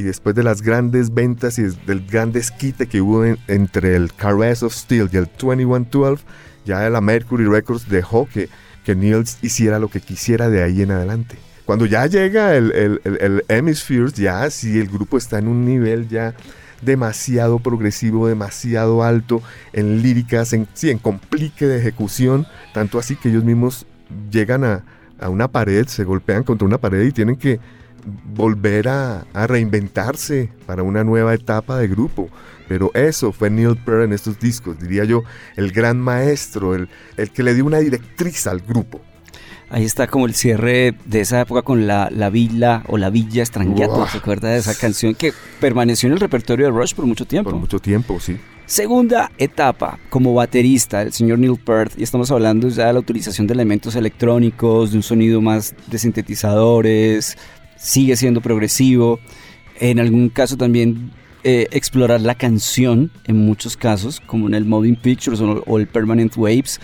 y 0.00 0.02
después 0.02 0.34
de 0.34 0.42
las 0.42 0.62
grandes 0.62 1.12
ventas 1.12 1.58
y 1.58 1.64
del 1.86 2.06
gran 2.06 2.32
desquite 2.32 2.86
que 2.86 3.02
hubo 3.02 3.22
entre 3.48 3.96
el 3.96 4.14
Caress 4.14 4.62
of 4.62 4.72
Steel 4.72 5.10
y 5.12 5.18
el 5.18 5.26
2112, 5.26 6.24
ya 6.64 6.88
la 6.88 7.02
Mercury 7.02 7.44
Records 7.44 7.86
dejó 7.86 8.26
que, 8.26 8.48
que 8.82 8.94
Neil 8.94 9.24
hiciera 9.42 9.78
lo 9.78 9.88
que 9.88 10.00
quisiera 10.00 10.48
de 10.48 10.62
ahí 10.62 10.80
en 10.80 10.92
adelante. 10.92 11.36
Cuando 11.66 11.84
ya 11.84 12.06
llega 12.06 12.56
el, 12.56 12.72
el, 12.72 13.00
el, 13.04 13.44
Hemispheres, 13.48 14.14
ya 14.14 14.48
si 14.48 14.78
el 14.78 14.88
grupo 14.88 15.18
está 15.18 15.38
en 15.38 15.48
un 15.48 15.66
nivel 15.66 16.08
ya 16.08 16.34
demasiado 16.80 17.58
progresivo, 17.58 18.26
demasiado 18.26 19.02
alto 19.02 19.42
en 19.74 20.00
líricas, 20.00 20.54
en, 20.54 20.66
sí, 20.72 20.88
en 20.88 20.96
complique 20.96 21.66
de 21.66 21.78
ejecución, 21.78 22.46
tanto 22.72 22.98
así 22.98 23.16
que 23.16 23.28
ellos 23.28 23.44
mismos 23.44 23.86
llegan 24.30 24.64
a, 24.64 24.82
a 25.20 25.28
una 25.28 25.48
pared, 25.48 25.86
se 25.88 26.04
golpean 26.04 26.42
contra 26.42 26.66
una 26.66 26.78
pared 26.78 27.02
y 27.02 27.12
tienen 27.12 27.36
que 27.36 27.60
volver 28.34 28.88
a, 28.88 29.26
reinventarse 29.34 30.50
para 30.66 30.82
una 30.82 31.04
nueva 31.04 31.34
etapa 31.34 31.78
de 31.78 31.88
grupo. 31.88 32.28
Pero 32.68 32.90
eso 32.94 33.32
fue 33.32 33.50
Neil 33.50 33.76
Peart 33.76 34.04
en 34.04 34.12
estos 34.12 34.38
discos, 34.38 34.78
diría 34.78 35.04
yo, 35.04 35.24
el 35.56 35.72
gran 35.72 35.98
maestro, 35.98 36.74
el, 36.74 36.88
el 37.16 37.30
que 37.30 37.42
le 37.42 37.54
dio 37.54 37.64
una 37.64 37.78
directriz 37.78 38.46
al 38.46 38.60
grupo. 38.60 39.00
Ahí 39.72 39.84
está 39.84 40.08
como 40.08 40.26
el 40.26 40.34
cierre 40.34 40.96
de 41.04 41.20
esa 41.20 41.40
época 41.40 41.62
con 41.62 41.86
la, 41.86 42.10
la 42.10 42.28
villa 42.28 42.82
o 42.88 42.98
la 42.98 43.08
villa 43.08 43.46
Strangiato, 43.46 44.04
¿se 44.08 44.18
acuerda 44.18 44.48
de 44.48 44.58
esa 44.58 44.74
canción 44.74 45.14
que 45.14 45.32
permaneció 45.60 46.08
en 46.08 46.14
el 46.14 46.20
repertorio 46.20 46.66
de 46.66 46.72
Rush 46.72 46.94
por 46.94 47.06
mucho 47.06 47.24
tiempo? 47.24 47.50
Por 47.50 47.60
mucho 47.60 47.78
tiempo, 47.78 48.18
sí. 48.18 48.36
Segunda 48.66 49.30
etapa, 49.38 49.98
como 50.10 50.34
baterista, 50.34 51.02
el 51.02 51.12
señor 51.12 51.38
Neil 51.38 51.56
Peart, 51.56 51.92
y 51.96 52.02
estamos 52.02 52.32
hablando 52.32 52.68
ya 52.68 52.86
de 52.86 52.92
la 52.92 52.98
utilización 52.98 53.46
de 53.46 53.54
elementos 53.54 53.94
electrónicos, 53.94 54.90
de 54.90 54.96
un 54.96 55.02
sonido 55.04 55.40
más 55.40 55.74
de 55.86 55.98
sintetizadores, 55.98 57.36
sigue 57.80 58.16
siendo 58.16 58.40
progresivo. 58.40 59.18
En 59.78 59.98
algún 59.98 60.28
caso 60.28 60.56
también 60.56 61.10
eh, 61.42 61.66
explorar 61.70 62.20
la 62.20 62.34
canción, 62.34 63.10
en 63.26 63.38
muchos 63.38 63.76
casos, 63.76 64.20
como 64.20 64.46
en 64.46 64.54
el 64.54 64.66
Moving 64.66 64.96
Pictures 64.96 65.40
o, 65.40 65.78
el 65.78 65.86
Permanent 65.86 66.36
Waves. 66.36 66.80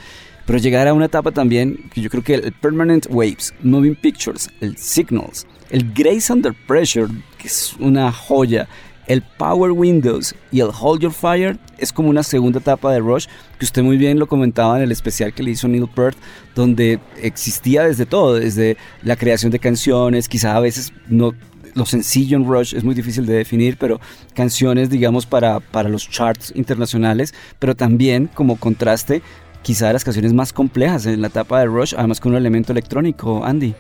Pero 0.47 0.59
llegar 0.59 0.89
a 0.89 0.95
una 0.95 1.07
etapa 1.07 1.33
también 1.33 1.91
que 1.93 2.01
yo 2.01 2.09
creo 2.09 2.23
que 2.23 2.35
el 2.35 2.53
Permanent 2.53 3.07
Waves, 3.11 3.53
Moving 3.63 3.97
Pictures, 3.97 4.49
el 4.61 4.77
Signals, 4.77 5.47
el 5.71 5.93
Grace 5.93 6.33
Under 6.33 6.55
Pressure, 6.67 7.13
que 7.37 7.49
es 7.49 7.75
una 7.81 8.13
joya, 8.13 8.69
el 9.07 9.23
Power 9.23 9.73
Windows 9.73 10.35
y 10.51 10.61
el 10.61 10.71
Hold 10.79 11.03
Your 11.03 11.13
Fire 11.13 11.59
es 11.79 11.93
como 11.93 12.09
una 12.09 12.23
segunda 12.23 12.59
etapa 12.59 12.93
de 12.93 13.01
Rush, 13.01 13.27
que 13.59 13.65
usted 13.65 13.83
muy 13.83 13.97
bien 13.97 14.19
lo 14.19 14.27
comentaba 14.27 14.77
en 14.77 14.85
el 14.85 14.93
especial 14.93 15.33
que 15.33 15.43
le 15.43 15.53
hizo 15.53 15.69
Neil 15.69 15.89
Peart, 15.89 16.17
donde 16.55 16.99
existía 17.23 17.85
desde 17.85 18.07
todo, 18.07 18.35
desde 18.35 18.77
la 19.03 19.17
creación 19.17 19.53
de 19.53 19.59
canciones, 19.59 20.29
quizá 20.29 20.57
a 20.57 20.61
veces 20.61 20.93
no 21.09 21.33
lo 21.75 21.85
sencillo 21.85 22.39
en 22.39 22.47
Rush 22.47 22.75
es 22.75 22.85
muy 22.85 22.95
difícil 22.95 23.27
de 23.27 23.35
definir, 23.35 23.77
pero 23.77 24.01
canciones, 24.33 24.89
digamos, 24.89 25.27
para, 25.27 25.61
para 25.61 25.91
los 25.91 26.09
charts 26.09 26.51
internacionales, 26.57 27.35
pero 27.59 27.77
también 27.77 28.31
como 28.33 28.57
contraste, 28.57 29.21
quizá 29.63 29.93
las 29.93 30.03
canciones 30.03 30.33
más 30.33 30.55
complejas 30.55 31.05
en 31.05 31.21
la 31.21 31.27
etapa 31.27 31.61
de 31.61 31.67
Rush, 31.67 31.95
además 31.95 32.19
con 32.19 32.33
un 32.33 32.39
elemento 32.39 32.73
electrónico, 32.73 33.45
Andy. 33.45 33.75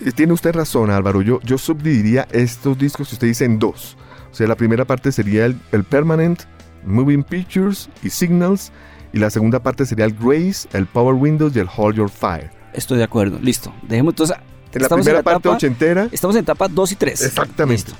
Eh, 0.00 0.10
tiene 0.12 0.32
usted 0.32 0.54
razón, 0.54 0.90
Álvaro. 0.90 1.22
Yo, 1.22 1.40
yo 1.42 1.56
subdividiría 1.56 2.26
estos 2.32 2.76
discos 2.76 3.08
que 3.08 3.14
usted 3.14 3.28
dice 3.28 3.44
en 3.44 3.60
dos. 3.60 3.96
O 4.36 4.38
sea, 4.38 4.46
la 4.46 4.54
primera 4.54 4.84
parte 4.84 5.12
sería 5.12 5.46
el, 5.46 5.84
Permanent, 5.84 6.42
Moving 6.84 7.22
Pictures 7.22 7.88
y 8.02 8.10
Signals. 8.10 8.70
Y 9.14 9.18
la 9.18 9.30
segunda 9.30 9.62
parte 9.62 9.86
sería 9.86 10.04
el 10.04 10.12
Grace, 10.12 10.68
el 10.74 10.84
Power 10.84 11.14
Windows 11.14 11.56
y 11.56 11.60
el 11.60 11.68
Hold 11.74 11.96
Your 11.96 12.10
Fire. 12.10 12.50
Estoy 12.74 12.98
de 12.98 13.04
acuerdo. 13.04 13.38
Listo. 13.40 13.72
Dejemos 13.88 14.12
entonces. 14.12 14.36
En 14.74 14.82
la 14.82 14.88
primera 14.90 15.22
parte 15.22 15.48
ochentera. 15.48 16.10
Estamos 16.12 16.36
en 16.36 16.42
etapa 16.42 16.68
2 16.68 16.92
y 16.92 16.96
3. 16.96 17.22
Exactamente. 17.22 17.92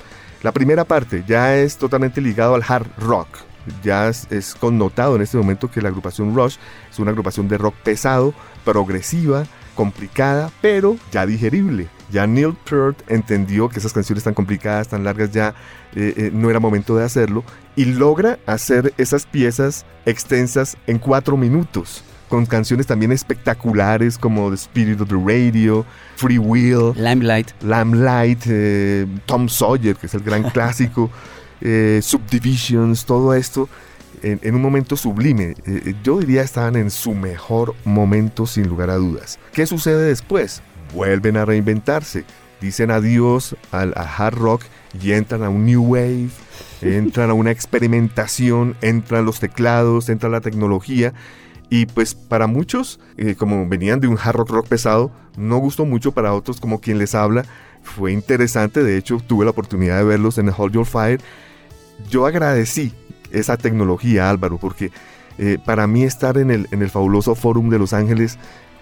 La 0.43 0.53
primera 0.53 0.85
parte 0.85 1.25
ya 1.27 1.57
es 1.57 1.79
totalmente 1.79 2.21
ligado 2.21 2.55
al 2.55 2.63
hard 2.69 2.87
rock. 2.99 3.29
Ya 3.83 4.07
es, 4.09 4.27
es, 4.31 4.55
connotado 4.55 5.17
en 5.17 5.23
este 5.23 5.39
momento 5.39 5.71
que 5.71 5.81
la 5.81 5.89
agrupación 5.89 6.37
Rush 6.37 6.57
es 6.91 6.99
una 6.99 7.13
agrupación 7.13 7.49
de 7.49 7.57
rock 7.57 7.77
pesado, 7.77 8.35
progresiva, 8.63 9.47
complicada, 9.75 10.51
pero 10.61 10.99
ya 11.11 11.25
digerible. 11.25 11.89
Ya 12.11 12.27
Neil 12.27 12.57
Peart 12.69 13.03
entendió 13.09 13.69
que 13.69 13.79
esas 13.79 13.93
canciones 13.93 14.25
tan 14.25 14.35
complicadas, 14.35 14.89
tan 14.89 15.05
largas, 15.05 15.33
ya 15.33 15.55
eh, 15.95 16.15
eh, 16.17 16.31
no 16.33 16.51
era 16.51 16.61
momento 16.61 16.97
de 16.97 17.05
hacerlo 17.05 17.45
y 17.75 17.87
logra 17.87 18.39
hacer 18.47 18.95
esas 18.97 19.27
piezas 19.27 19.85
extensas 20.05 20.77
en 20.87 20.99
cuatro 20.99 21.37
minutos 21.37 22.05
con 22.29 22.45
canciones 22.45 22.87
también 22.87 23.13
espectaculares 23.13 24.19
como 24.19 24.49
The 24.51 24.57
Spirit 24.57 25.01
of 25.01 25.09
the 25.09 25.15
Radio, 25.15 25.87
Free 26.17 26.39
Will, 26.39 26.93
Limelight, 26.97 27.53
Limelight 27.63 28.43
eh, 28.47 29.07
Tom 29.27 29.49
Sawyer, 29.49 29.95
que 29.95 30.07
es 30.07 30.15
el 30.15 30.23
gran 30.23 30.43
clásico, 30.51 31.11
Subdivisions, 31.61 33.05
todo 33.07 33.33
esto 33.33 33.69
en, 34.23 34.55
un 34.55 34.61
momento 34.61 34.97
sublime. 34.97 35.55
yo 36.03 36.19
diría 36.19 36.43
estaban 36.43 36.77
en 36.77 36.91
su 36.91 37.15
mejor 37.15 37.75
momento 37.85 38.47
sin 38.47 38.69
lugar 38.69 38.91
a 38.91 38.97
dudas. 38.97 39.39
¿Qué 39.53 39.67
sucede 39.67 40.09
después? 40.09 40.63
Vuelven 40.93 41.37
a 41.37 41.45
reinventarse. 41.45 42.25
Dicen 42.61 42.91
adiós 42.91 43.57
al 43.71 43.93
hard 43.95 44.35
rock 44.35 44.63
y 45.01 45.13
entran 45.13 45.43
a 45.43 45.51
un 45.51 45.67
new 45.67 45.83
wave, 45.83 46.31
entran 46.81 47.31
a 47.31 47.35
una 47.35 47.51
experimentación, 47.51 48.77
entran 48.81 49.27
los 49.27 49.41
teclados, 49.41 50.09
entra 50.09 50.29
la 50.29 50.41
tecnología. 50.41 51.13
Y 51.69 51.87
pues 51.87 52.15
para 52.15 52.47
muchos, 52.47 53.01
eh, 53.17 53.35
como 53.35 53.69
venían 53.69 54.01
de 54.01 54.07
un 54.07 54.19
hard 54.23 54.37
rock 54.37 54.51
rock 54.51 54.69
pesado, 54.69 55.11
no 55.37 55.59
gustó 55.59 55.85
mucho 55.85 56.13
para 56.13 56.33
otros 56.33 56.61
como 56.61 56.81
quien 56.81 56.99
les 56.99 57.15
habla. 57.15 57.45
Fue 57.83 58.13
interesante, 58.13 58.83
de 58.83 58.97
hecho 58.97 59.19
tuve 59.27 59.45
la 59.45 59.51
oportunidad 59.51 59.99
de 59.99 60.05
verlos 60.05 60.39
en 60.39 60.49
Hold 60.57 60.75
Your 60.75 60.87
Fire. 60.87 61.21
Yo 62.09 62.27
agradecí 62.27 62.93
esa 63.33 63.57
tecnología, 63.57 64.31
Álvaro, 64.31 64.59
porque 64.59 64.91
eh, 65.39 65.59
para 65.65 65.87
mí 65.87 66.05
estar 66.05 66.39
en 66.39 66.51
el, 66.51 66.69
en 66.71 66.83
el 66.83 66.91
fabuloso 66.91 67.35
Forum 67.35 67.69
de 67.69 67.79
Los 67.79 67.93
Ángeles 67.93 68.39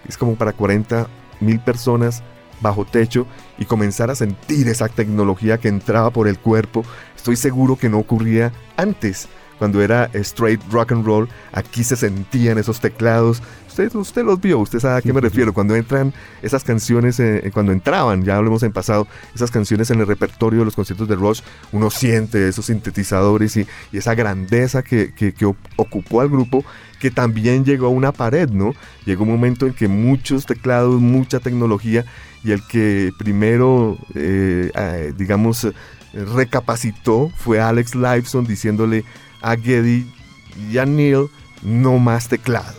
es 0.09 0.17
como 0.17 0.37
para 0.37 0.53
40 0.53 1.09
mil 1.41 1.61
personas 1.61 2.23
bajo 2.61 2.85
techo 2.85 3.27
y 3.59 3.67
comenzar 3.67 4.11
a 4.11 4.15
sentir 4.15 4.69
esa 4.69 4.89
tecnología 4.89 5.59
que 5.59 5.69
entraba 5.69 6.11
por 6.11 6.29
el 6.29 6.39
cuerpo, 6.39 6.85
estoy 7.17 7.37
seguro 7.37 7.77
que 7.77 7.89
no 7.89 7.99
ocurría 7.99 8.53
antes. 8.77 9.29
Cuando 9.65 9.81
era 9.81 10.11
straight 10.13 10.61
rock 10.71 10.93
and 10.93 11.07
roll, 11.07 11.27
aquí 11.53 11.85
se 11.85 11.97
sentían 11.97 12.59
esos 12.59 12.81
teclados. 12.81 13.43
Usted, 13.67 13.95
usted 13.95 14.23
los 14.23 14.39
vio, 14.39 14.59
usted 14.59 14.79
sabe 14.79 14.99
a 14.99 15.01
qué 15.01 15.11
me 15.15 15.23
refiero. 15.23 15.55
Cuando 15.55 15.75
entran 15.75 16.13
esas 16.43 16.65
canciones, 16.65 17.19
eh, 17.19 17.51
cuando 17.55 17.73
entraban, 17.73 18.27
ya 18.27 18.37
hablemos 18.37 18.63
en 18.63 18.75
pasado, 18.75 19.09
esas 19.35 19.51
canciones 19.51 19.91
en 19.91 20.01
el 20.01 20.07
repertorio 20.07 20.59
de 20.59 20.67
los 20.67 20.77
conciertos 20.77 21.09
de 21.09 21.17
Rush, 21.17 21.41
uno 21.73 21.91
siente 21.91 22.47
esos 22.47 22.67
sintetizadores 22.67 23.57
y, 23.57 23.67
esa 23.91 24.15
grandeza 24.15 24.83
que, 24.83 25.15
que, 25.15 25.33
que 25.33 25.47
ocupó 25.47 26.21
al 26.21 26.29
grupo 26.29 26.63
que 27.01 27.11
también 27.11 27.65
llegó 27.65 27.87
a 27.87 27.89
una 27.89 28.13
pared, 28.13 28.51
¿no? 28.51 28.75
Llegó 29.07 29.23
un 29.23 29.31
momento 29.31 29.67
en 29.67 29.73
que 29.73 29.89
muchos 29.89 30.45
teclados, 30.45 31.01
mucha 31.01 31.41
tecnología, 31.41 32.05
y 32.45 32.53
el 32.53 32.61
que 32.67 33.13
primero, 33.17 33.97
eh, 34.15 34.71
eh, 34.75 35.15
digamos, 35.17 35.67
recapacitó 36.13 37.31
fue 37.35 37.61
Alex 37.61 37.95
Lifeson 37.95 38.47
diciéndole 38.47 39.05
a 39.45 39.57
Geddy 39.57 40.07
y 40.73 40.79
a 40.79 40.87
Neil, 40.87 41.27
no 41.63 41.99
más 41.99 42.29
teclados. 42.29 42.75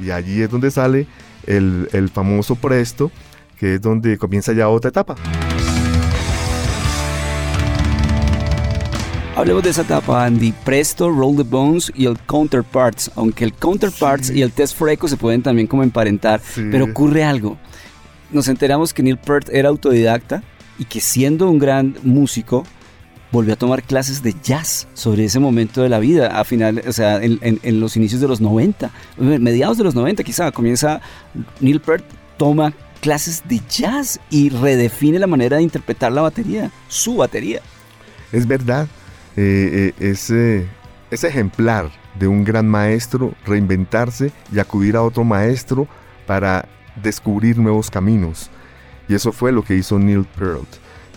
Y 0.00 0.10
allí 0.10 0.42
es 0.42 0.50
donde 0.50 0.70
sale 0.70 1.06
el, 1.46 1.88
el 1.92 2.08
famoso 2.08 2.56
Presto, 2.56 3.12
que 3.58 3.76
es 3.76 3.80
donde 3.80 4.18
comienza 4.18 4.52
ya 4.52 4.68
otra 4.68 4.88
etapa. 4.88 5.14
Hablemos 9.36 9.62
de 9.64 9.70
esa 9.70 9.82
etapa, 9.82 10.24
Andy. 10.24 10.52
Presto, 10.64 11.10
Roll 11.10 11.36
the 11.36 11.42
Bones 11.42 11.92
y 11.94 12.06
el 12.06 12.18
Counterparts. 12.20 13.10
Aunque 13.16 13.44
el 13.44 13.52
Counterparts 13.52 14.30
y 14.30 14.42
el 14.42 14.52
Test 14.52 14.76
for 14.76 14.90
Echo 14.90 15.08
se 15.08 15.16
pueden 15.16 15.42
también 15.42 15.66
como 15.66 15.82
emparentar. 15.82 16.40
Pero 16.54 16.84
ocurre 16.84 17.24
algo. 17.24 17.56
Nos 18.30 18.48
enteramos 18.48 18.92
que 18.94 19.02
Neil 19.02 19.18
Peart 19.18 19.48
era 19.50 19.68
autodidacta 19.68 20.42
y 20.78 20.84
que 20.84 21.00
siendo 21.00 21.48
un 21.48 21.58
gran 21.58 21.96
músico 22.02 22.64
volvió 23.34 23.54
a 23.54 23.56
tomar 23.56 23.82
clases 23.82 24.22
de 24.22 24.32
jazz 24.44 24.86
sobre 24.94 25.24
ese 25.24 25.40
momento 25.40 25.82
de 25.82 25.88
la 25.88 25.98
vida, 25.98 26.38
a 26.38 26.44
final, 26.44 26.80
o 26.86 26.92
sea, 26.92 27.18
en, 27.20 27.80
los 27.80 27.96
inicios 27.96 28.20
de 28.20 28.28
los 28.28 28.40
90, 28.40 28.92
mediados 29.18 29.76
de 29.76 29.82
los 29.82 29.96
90 29.96 30.22
quizá, 30.22 30.52
comienza 30.52 31.00
Neil 31.60 31.80
Peart 31.80 32.04
toma 32.36 32.72
clases 33.00 33.42
de 33.48 33.60
jazz 33.68 34.20
y 34.30 34.50
redefine 34.50 35.18
la 35.18 35.26
manera 35.26 35.56
de 35.56 35.64
interpretar 35.64 36.12
la 36.12 36.22
batería, 36.22 36.70
su 36.86 37.16
batería. 37.16 37.60
Es 38.30 38.46
verdad, 38.46 38.86
eh, 39.36 39.92
eh, 39.98 40.10
ese, 40.10 40.68
ese 41.10 41.26
ejemplar 41.26 41.90
de 42.18 42.28
un 42.28 42.44
gran 42.44 42.68
maestro 42.68 43.34
reinventarse 43.44 44.30
y 44.52 44.60
acudir 44.60 44.94
a 44.94 45.02
otro 45.02 45.24
maestro 45.24 45.88
para 46.24 46.68
descubrir 47.02 47.58
nuevos 47.58 47.90
caminos. 47.90 48.48
Y 49.08 49.14
eso 49.16 49.32
fue 49.32 49.50
lo 49.50 49.64
que 49.64 49.74
hizo 49.74 49.98
Neil 49.98 50.24
Peart. 50.38 50.68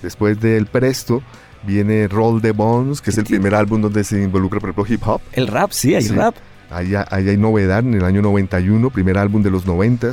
Después 0.02 0.40
del 0.40 0.66
Presto 0.66 1.22
viene 1.64 2.08
Roll 2.08 2.42
the 2.42 2.52
Bones, 2.52 3.02
que 3.02 3.10
es 3.10 3.18
el 3.18 3.26
primer 3.26 3.56
álbum 3.56 3.82
donde 3.82 4.04
se 4.04 4.22
involucra, 4.22 4.60
por 4.60 4.70
ejemplo, 4.70 4.94
hip 4.94 5.08
hop. 5.08 5.22
El 5.34 5.48
rap, 5.48 5.72
sí, 5.72 5.96
hay 5.96 6.08
rap. 6.08 6.36
Ahí, 6.70 6.94
hay 6.96 7.38
novedad 7.38 7.80
en 7.80 7.94
el 7.94 8.04
año 8.04 8.22
91, 8.22 8.90
primer 8.90 9.18
álbum 9.18 9.42
de 9.42 9.50
los 9.50 9.66
90. 9.66 10.12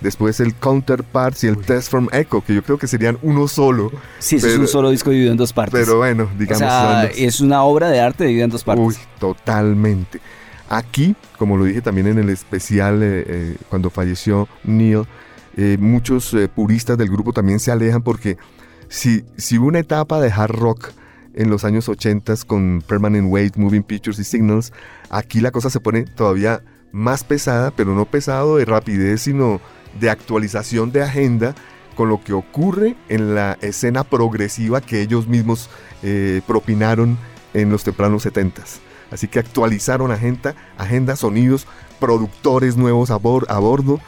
después 0.00 0.40
el 0.40 0.54
Counterparts 0.54 1.44
y 1.44 1.46
el 1.46 1.58
Test 1.58 1.90
from 1.90 2.08
Echo, 2.12 2.40
que 2.40 2.54
yo 2.54 2.62
creo 2.62 2.78
que 2.78 2.86
serían 2.86 3.18
uno 3.22 3.46
solo. 3.46 3.92
Sí, 4.18 4.36
eso 4.36 4.48
es 4.48 4.58
un 4.58 4.66
solo 4.66 4.90
disco 4.90 5.10
dividido 5.10 5.32
en 5.32 5.38
dos 5.38 5.52
partes. 5.52 5.80
Pero 5.84 5.98
bueno, 5.98 6.28
digamos... 6.36 6.62
O 6.62 6.66
sea, 6.66 7.04
es 7.04 7.40
una 7.40 7.62
obra 7.62 7.88
de 7.90 8.00
arte 8.00 8.24
dividida 8.24 8.44
en 8.44 8.50
dos 8.50 8.64
partes. 8.64 8.84
Uy, 8.84 8.96
totalmente. 9.18 10.20
Aquí, 10.68 11.14
como 11.38 11.56
lo 11.56 11.64
dije 11.64 11.82
también 11.82 12.06
en 12.06 12.18
el 12.18 12.30
especial 12.30 13.02
eh, 13.02 13.24
eh, 13.26 13.56
cuando 13.68 13.90
falleció 13.90 14.48
Neil, 14.64 15.02
eh, 15.56 15.76
muchos 15.78 16.34
puristas 16.54 16.98
del 16.98 17.08
grupo 17.10 17.32
también 17.32 17.60
se 17.60 17.70
alejan 17.70 18.02
porque 18.02 18.38
si, 18.88 19.24
si 19.36 19.58
una 19.58 19.80
etapa 19.80 20.20
de 20.20 20.30
hard 20.30 20.52
rock 20.52 20.90
en 21.34 21.50
los 21.50 21.64
años 21.64 21.88
80 21.88 22.34
con 22.46 22.82
Permanent 22.86 23.30
Weight, 23.30 23.56
Moving 23.56 23.82
Pictures 23.82 24.18
y 24.18 24.24
Signals, 24.24 24.72
aquí 25.10 25.40
la 25.40 25.50
cosa 25.50 25.70
se 25.70 25.80
pone 25.80 26.04
todavía 26.04 26.62
más 26.92 27.24
pesada, 27.24 27.72
pero 27.72 27.94
no 27.94 28.04
pesado 28.04 28.56
de 28.56 28.64
rapidez, 28.64 29.22
sino 29.22 29.60
de 29.98 30.10
actualización 30.10 30.92
de 30.92 31.02
agenda 31.02 31.54
con 31.96 32.08
lo 32.08 32.22
que 32.22 32.32
ocurre 32.32 32.96
en 33.08 33.34
la 33.34 33.56
escena 33.60 34.04
progresiva 34.04 34.80
que 34.80 35.00
ellos 35.00 35.26
mismos 35.28 35.70
eh, 36.02 36.40
propinaron 36.46 37.16
en 37.52 37.70
los 37.70 37.84
tempranos 37.84 38.22
70 38.24 38.62
Así 39.10 39.28
que 39.28 39.38
actualizaron 39.38 40.10
agenda, 40.10 40.56
agenda, 40.76 41.14
sonidos, 41.14 41.68
productores 42.00 42.76
nuevos 42.76 43.12
a 43.12 43.16
bordo. 43.16 44.00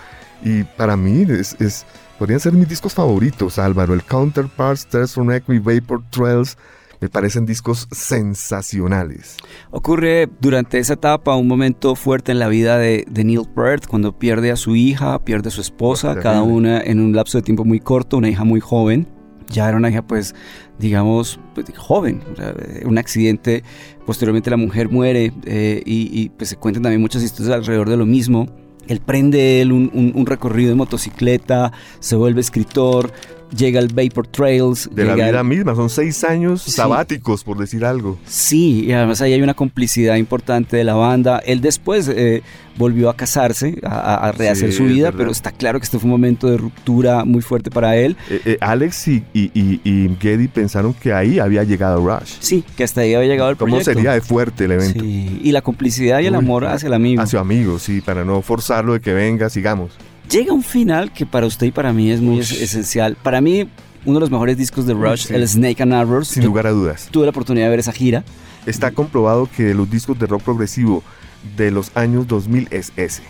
Y 0.42 0.64
para 0.64 0.96
mí 0.96 1.24
es, 1.28 1.86
podrían 2.18 2.40
ser 2.40 2.52
mis 2.52 2.68
discos 2.68 2.94
favoritos, 2.94 3.58
Álvaro. 3.58 3.94
El 3.94 4.02
Counterparts, 4.04 4.86
Thirst 4.86 5.14
from 5.14 5.30
Equi, 5.30 5.58
Vapor 5.58 6.02
Trails, 6.10 6.56
me 7.00 7.08
parecen 7.08 7.44
discos 7.46 7.88
sensacionales. 7.92 9.36
Ocurre 9.70 10.28
durante 10.40 10.78
esa 10.78 10.94
etapa 10.94 11.36
un 11.36 11.46
momento 11.46 11.94
fuerte 11.94 12.32
en 12.32 12.38
la 12.38 12.48
vida 12.48 12.78
de, 12.78 13.04
Neil 13.12 13.42
Peart, 13.54 13.86
cuando 13.86 14.18
pierde 14.18 14.50
a 14.50 14.56
su 14.56 14.76
hija, 14.76 15.18
pierde 15.24 15.48
a 15.48 15.52
su 15.52 15.60
esposa, 15.60 16.18
cada 16.20 16.42
una 16.42 16.80
en 16.80 17.00
un 17.00 17.14
lapso 17.14 17.38
de 17.38 17.42
tiempo 17.42 17.64
muy 17.64 17.80
corto, 17.80 18.16
una 18.16 18.30
hija 18.30 18.44
muy 18.44 18.60
joven. 18.60 19.08
Ya 19.48 19.68
era 19.68 19.76
una 19.76 19.90
hija, 19.90 20.02
pues, 20.02 20.34
digamos, 20.78 21.38
pues, 21.54 21.66
joven. 21.76 22.20
un 22.84 22.98
accidente, 22.98 23.62
posteriormente 24.04 24.50
la 24.50 24.56
mujer 24.56 24.88
muere 24.88 25.32
eh, 25.44 25.82
y, 25.84 26.30
pues 26.30 26.50
se 26.50 26.56
cuentan 26.56 26.82
también 26.82 27.00
muchas 27.00 27.22
historias 27.22 27.54
alrededor 27.54 27.88
de 27.88 27.96
lo 27.96 28.06
mismo. 28.06 28.48
Él 28.88 29.00
prende 29.00 29.60
él 29.60 29.72
un, 29.72 30.26
recorrido 30.26 30.70
de 30.70 30.76
motocicleta, 30.76 31.72
se 32.00 32.16
vuelve 32.16 32.40
escritor, 32.40 33.12
llega 33.54 33.80
el 33.80 33.88
Vapor 33.88 34.26
Trails. 34.26 34.88
De 34.92 35.04
la 35.04 35.14
vida 35.14 35.42
misma, 35.42 35.74
son 35.74 35.90
seis 35.90 36.24
años 36.24 36.62
sabáticos, 36.62 37.44
por 37.44 37.58
decir 37.58 37.84
algo. 37.84 38.18
Sí, 38.26 38.84
y 38.84 38.92
además 38.92 39.20
ahí 39.20 39.32
hay 39.32 39.42
una 39.42 39.54
complicidad 39.54 40.16
importante 40.16 40.76
de 40.76 40.84
la 40.84 40.94
banda. 40.94 41.38
Él 41.38 41.60
después 41.60 42.08
eh, 42.08 42.42
volvió 42.76 43.10
a 43.10 43.16
casarse, 43.16 43.78
a, 43.82 44.32
rehacer 44.36 44.72
su 44.72 44.84
vida, 44.84 45.12
pero 45.12 45.30
está 45.30 45.52
claro 45.52 45.78
que 45.78 45.84
este 45.84 45.98
fue 45.98 46.06
un 46.06 46.12
momento 46.12 46.48
de 46.48 46.56
ruptura 46.56 47.24
muy 47.24 47.42
fuerte 47.42 47.70
para 47.70 47.96
él. 47.96 48.16
Eh, 48.30 48.40
eh, 48.44 48.58
Alex 48.60 49.08
y, 49.08 49.24
y, 49.32 50.16
Geddy 50.20 50.48
pensaron 50.48 50.94
que 50.94 51.12
ahí 51.12 51.38
había 51.38 51.64
llegado 51.64 52.06
Rush. 52.06 52.36
Sí, 52.40 52.64
que 52.76 52.84
hasta 52.84 53.02
ahí 53.02 53.14
había 53.14 53.28
llegado 53.28 53.50
el 53.50 53.56
proyecto. 53.56 53.84
¿Cómo 53.84 53.94
sería 53.94 54.12
de 54.12 54.20
fuerte 54.20 54.64
el 54.64 54.72
evento? 54.72 55.00
Sí, 55.00 55.40
y 55.42 55.52
la 55.52 55.62
complicidad 55.62 56.20
y 56.20 56.26
el 56.26 56.34
amor 56.34 56.66
hacia 56.66 56.86
el 56.88 56.94
amigo. 56.94 57.22
Hacia 57.22 57.40
amigo, 57.40 57.78
sí, 57.78 58.00
para 58.00 58.24
no 58.24 58.42
forzarlo 58.42 58.94
de 58.94 59.00
que 59.00 59.12
venga, 59.12 59.48
sigamos 59.50 59.92
llega 60.30 60.52
un 60.52 60.62
final 60.62 61.12
que 61.12 61.26
para 61.26 61.46
usted 61.46 61.66
y 61.66 61.70
para 61.70 61.92
mí 61.92 62.10
es 62.10 62.20
muy 62.20 62.40
esencial. 62.40 63.16
Para 63.22 63.40
mí, 63.40 63.68
uno 64.04 64.14
de 64.14 64.20
los 64.20 64.30
mejores 64.30 64.56
discos 64.56 64.86
de 64.86 64.94
Rush, 64.94 65.30
el 65.32 65.46
Snake 65.46 65.82
and 65.82 65.94
Arrows. 65.94 66.28
Sin 66.28 66.44
lugar 66.44 66.66
a 66.66 66.70
dudas. 66.70 67.08
Tuve 67.10 67.24
la 67.24 67.30
oportunidad 67.30 67.66
de 67.66 67.70
ver 67.70 67.80
esa 67.80 67.92
gira. 67.92 68.24
Está 68.66 68.90
comprobado 68.90 69.48
que 69.54 69.74
los 69.74 69.90
discos 69.90 70.18
de 70.18 70.26
rock 70.26 70.42
progresivo 70.42 71.02
de 71.56 71.70
los 71.70 71.96
años 71.96 72.26
2000 72.26 72.68
es 72.70 72.92
ese 72.96 73.22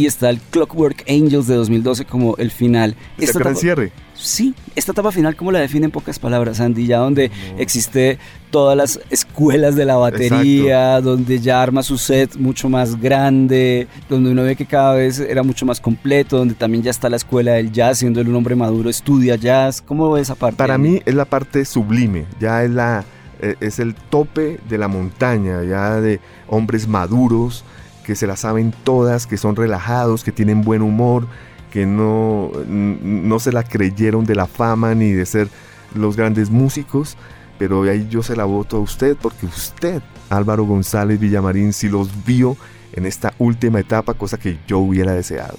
y 0.00 0.06
está 0.06 0.30
el 0.30 0.40
Clockwork 0.40 1.04
Angels 1.08 1.46
de 1.46 1.56
2012 1.56 2.06
como 2.06 2.34
el 2.38 2.50
final. 2.50 2.96
Esta 3.18 3.38
gran 3.38 3.54
cierre. 3.54 3.92
Sí, 4.14 4.54
esta 4.76 4.92
etapa 4.92 5.12
final, 5.12 5.36
¿cómo 5.36 5.52
la 5.52 5.60
define 5.60 5.86
en 5.86 5.90
pocas 5.90 6.18
palabras, 6.18 6.60
Andy? 6.60 6.86
Ya 6.86 6.98
donde 6.98 7.30
existe 7.58 8.18
todas 8.50 8.76
las 8.76 9.00
escuelas 9.10 9.76
de 9.76 9.84
la 9.84 9.96
batería, 9.96 11.00
donde 11.00 11.38
ya 11.38 11.62
arma 11.62 11.82
su 11.82 11.98
set 11.98 12.36
mucho 12.36 12.68
más 12.68 13.00
grande, 13.00 13.88
donde 14.08 14.30
uno 14.30 14.42
ve 14.42 14.56
que 14.56 14.66
cada 14.66 14.94
vez 14.94 15.20
era 15.20 15.42
mucho 15.42 15.66
más 15.66 15.80
completo, 15.80 16.38
donde 16.38 16.54
también 16.54 16.82
ya 16.82 16.90
está 16.90 17.08
la 17.08 17.16
escuela 17.16 17.52
del 17.52 17.72
jazz, 17.72 17.98
siendo 17.98 18.20
él 18.20 18.28
un 18.28 18.36
hombre 18.36 18.54
maduro, 18.54 18.88
estudia 18.88 19.36
jazz. 19.36 19.82
¿Cómo 19.82 20.10
ve 20.10 20.22
esa 20.22 20.34
parte? 20.34 20.56
Para 20.56 20.78
mí 20.78 21.00
es 21.04 21.14
la 21.14 21.26
parte 21.26 21.64
sublime, 21.64 22.26
ya 22.38 22.64
es 22.64 22.70
la 22.70 23.04
e, 23.40 23.56
es 23.60 23.78
el 23.78 23.94
tope 23.94 24.60
de 24.68 24.78
la 24.78 24.88
montaña, 24.88 25.62
ya 25.64 26.00
de 26.00 26.20
hombres 26.46 26.86
maduros, 26.88 27.64
que 28.04 28.14
se 28.14 28.26
la 28.26 28.36
saben 28.36 28.72
todas, 28.84 29.26
que 29.26 29.36
son 29.36 29.56
relajados, 29.56 30.24
que 30.24 30.32
tienen 30.32 30.62
buen 30.62 30.82
humor, 30.82 31.26
que 31.70 31.86
no, 31.86 32.50
no 32.66 33.38
se 33.38 33.52
la 33.52 33.62
creyeron 33.62 34.24
de 34.24 34.34
la 34.34 34.46
fama 34.46 34.94
ni 34.94 35.12
de 35.12 35.24
ser 35.26 35.48
los 35.94 36.16
grandes 36.16 36.50
músicos, 36.50 37.16
pero 37.58 37.82
ahí 37.82 38.06
yo 38.10 38.22
se 38.22 38.36
la 38.36 38.44
voto 38.44 38.78
a 38.78 38.80
usted 38.80 39.16
porque 39.20 39.46
usted, 39.46 40.02
Álvaro 40.28 40.64
González 40.64 41.18
Villamarín, 41.20 41.72
sí 41.72 41.88
los 41.88 42.24
vio 42.24 42.56
en 42.92 43.06
esta 43.06 43.34
última 43.38 43.80
etapa, 43.80 44.14
cosa 44.14 44.38
que 44.38 44.58
yo 44.66 44.78
hubiera 44.78 45.12
deseado. 45.12 45.56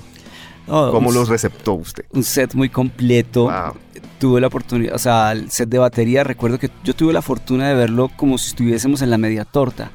¿Cómo 0.67 1.12
los 1.12 1.27
receptó 1.27 1.73
usted? 1.73 2.06
Un 2.12 2.23
set 2.23 2.54
muy 2.54 2.69
completo. 2.69 3.49
Tuve 4.19 4.39
la 4.39 4.47
oportunidad, 4.47 4.95
o 4.95 4.99
sea, 4.99 5.32
el 5.32 5.49
set 5.49 5.67
de 5.67 5.80
batería, 5.80 6.23
recuerdo 6.23 6.60
que 6.60 6.69
yo 6.84 6.93
tuve 6.95 7.12
la 7.12 7.21
fortuna 7.21 7.67
de 7.67 7.75
verlo 7.75 8.10
como 8.15 8.38
si 8.38 8.49
estuviésemos 8.49 9.01
en 9.01 9.10
la 9.10 9.17
media 9.17 9.45
torta 9.45 9.91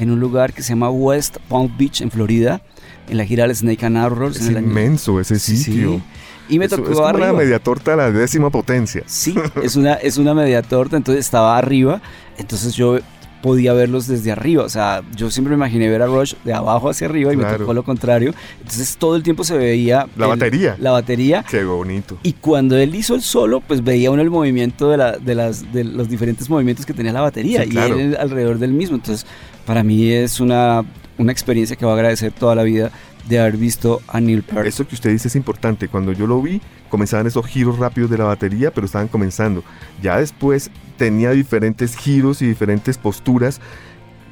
en 0.00 0.10
un 0.10 0.18
lugar 0.18 0.52
que 0.52 0.62
se 0.62 0.70
llama 0.70 0.90
West 0.90 1.36
Palm 1.48 1.70
Beach 1.78 2.00
en 2.00 2.10
Florida, 2.10 2.62
en 3.08 3.18
la 3.18 3.24
gira 3.26 3.46
del 3.46 3.54
Snake 3.54 3.84
and 3.84 3.98
Arrows. 3.98 4.36
Es 4.40 4.50
inmenso 4.50 5.20
ese 5.20 5.38
sitio. 5.38 6.00
Y 6.48 6.58
me 6.58 6.68
tocó 6.68 6.90
es 6.90 6.96
como 6.96 7.08
una 7.08 7.32
media 7.32 7.60
torta 7.60 7.92
a 7.92 7.96
la 7.96 8.10
décima 8.10 8.50
potencia. 8.50 9.04
Sí, 9.06 9.34
es 9.62 9.76
una, 9.76 9.94
es 9.94 10.16
una 10.16 10.34
media 10.34 10.62
torta, 10.62 10.96
entonces 10.96 11.24
estaba 11.24 11.56
arriba, 11.56 12.00
entonces 12.38 12.74
yo 12.74 12.98
podía 13.42 13.72
verlos 13.72 14.06
desde 14.06 14.32
arriba. 14.32 14.64
O 14.64 14.68
sea, 14.68 15.02
yo 15.14 15.30
siempre 15.30 15.50
me 15.50 15.56
imaginé 15.56 15.88
ver 15.88 16.02
a 16.02 16.06
Rush 16.06 16.34
de 16.44 16.52
abajo 16.52 16.90
hacia 16.90 17.06
arriba 17.06 17.32
y 17.32 17.36
me 17.36 17.44
tocó 17.44 17.74
lo 17.74 17.82
contrario. 17.82 18.34
Entonces 18.58 18.96
todo 18.96 19.16
el 19.16 19.22
tiempo 19.22 19.44
se 19.44 19.56
veía... 19.56 20.06
La 20.16 20.26
batería. 20.26 20.76
La 20.78 20.90
batería. 20.90 21.44
Qué 21.48 21.64
bonito. 21.64 22.18
Y 22.22 22.34
cuando 22.34 22.76
él 22.76 22.94
hizo 22.94 23.14
el 23.14 23.22
solo, 23.22 23.60
pues 23.60 23.82
veía 23.82 24.10
uno 24.10 24.22
el 24.22 24.30
movimiento 24.30 24.90
de, 24.90 24.96
la, 24.96 25.12
de, 25.18 25.34
las, 25.34 25.72
de 25.72 25.84
los 25.84 26.08
diferentes 26.08 26.48
movimientos 26.50 26.86
que 26.86 26.92
tenía 26.92 27.12
la 27.12 27.22
batería 27.22 27.64
y 27.64 27.76
él 27.76 28.16
alrededor 28.18 28.58
del 28.58 28.72
mismo. 28.72 28.96
Entonces, 28.96 29.26
para 29.66 29.82
mí 29.82 30.10
es 30.10 30.40
una, 30.40 30.84
una 31.18 31.32
experiencia 31.32 31.76
que 31.76 31.84
voy 31.84 31.92
a 31.92 31.96
agradecer 31.96 32.32
toda 32.32 32.54
la 32.54 32.62
vida 32.62 32.90
de 33.28 33.38
haber 33.38 33.56
visto 33.56 34.00
a 34.08 34.20
Neil 34.20 34.42
Peart. 34.42 34.66
Eso 34.66 34.86
que 34.86 34.94
usted 34.94 35.10
dice 35.10 35.28
es 35.28 35.36
importante. 35.36 35.88
Cuando 35.88 36.12
yo 36.12 36.26
lo 36.26 36.40
vi, 36.40 36.60
comenzaban 36.88 37.26
esos 37.26 37.46
giros 37.46 37.78
rápidos 37.78 38.10
de 38.10 38.18
la 38.18 38.24
batería, 38.24 38.72
pero 38.72 38.86
estaban 38.86 39.08
comenzando. 39.08 39.62
Ya 40.02 40.18
después 40.18 40.70
tenía 40.96 41.30
diferentes 41.30 41.96
giros 41.96 42.42
y 42.42 42.46
diferentes 42.46 42.98
posturas. 42.98 43.60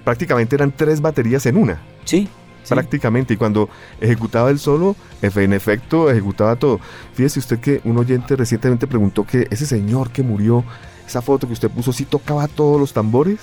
Prácticamente 0.04 0.56
eran 0.56 0.72
tres 0.72 1.00
baterías 1.00 1.46
en 1.46 1.56
una. 1.56 1.80
Sí. 2.04 2.28
Prácticamente. 2.68 3.34
Y 3.34 3.36
cuando 3.36 3.68
ejecutaba 4.00 4.50
el 4.50 4.58
solo, 4.58 4.96
en 5.22 5.52
efecto, 5.52 6.10
ejecutaba 6.10 6.56
todo. 6.56 6.80
Fíjese 7.14 7.38
usted 7.38 7.60
que 7.60 7.80
un 7.84 7.96
oyente 7.96 8.36
recientemente 8.36 8.86
preguntó 8.86 9.24
que 9.24 9.46
ese 9.50 9.64
señor 9.64 10.10
que 10.10 10.22
murió, 10.22 10.64
esa 11.06 11.22
foto 11.22 11.46
que 11.46 11.54
usted 11.54 11.70
puso, 11.70 11.92
¿sí 11.92 12.04
tocaba 12.04 12.48
todos 12.48 12.78
los 12.78 12.92
tambores? 12.92 13.38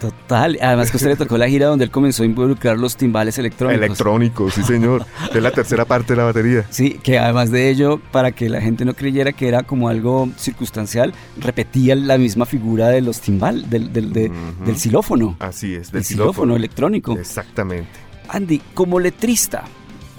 Total, 0.00 0.58
además 0.62 0.90
que 0.90 0.96
usted 0.96 1.10
le 1.10 1.16
tocó 1.16 1.36
la 1.36 1.46
gira 1.46 1.66
donde 1.66 1.84
él 1.84 1.90
comenzó 1.90 2.22
a 2.22 2.26
involucrar 2.26 2.78
los 2.78 2.96
timbales 2.96 3.36
electrónicos. 3.38 3.84
Electrónicos, 3.84 4.54
sí 4.54 4.62
señor. 4.62 5.04
es 5.34 5.42
la 5.42 5.50
tercera 5.50 5.84
parte 5.84 6.14
de 6.14 6.16
la 6.16 6.24
batería. 6.24 6.64
Sí, 6.70 6.98
que 7.02 7.18
además 7.18 7.50
de 7.50 7.68
ello, 7.68 8.00
para 8.10 8.32
que 8.32 8.48
la 8.48 8.62
gente 8.62 8.86
no 8.86 8.94
creyera 8.94 9.32
que 9.32 9.46
era 9.46 9.62
como 9.62 9.90
algo 9.90 10.30
circunstancial, 10.38 11.12
repetía 11.36 11.94
la 11.96 12.16
misma 12.16 12.46
figura 12.46 12.88
de 12.88 13.02
los 13.02 13.20
timbales, 13.20 13.68
del, 13.68 13.92
del, 13.92 14.10
del 14.10 14.76
xilófono. 14.76 15.36
Así 15.38 15.74
es, 15.74 15.92
del 15.92 16.02
xilófono 16.02 16.56
electrónico. 16.56 17.12
Exactamente. 17.18 17.90
Andy, 18.28 18.62
como 18.72 18.98
letrista, 19.00 19.64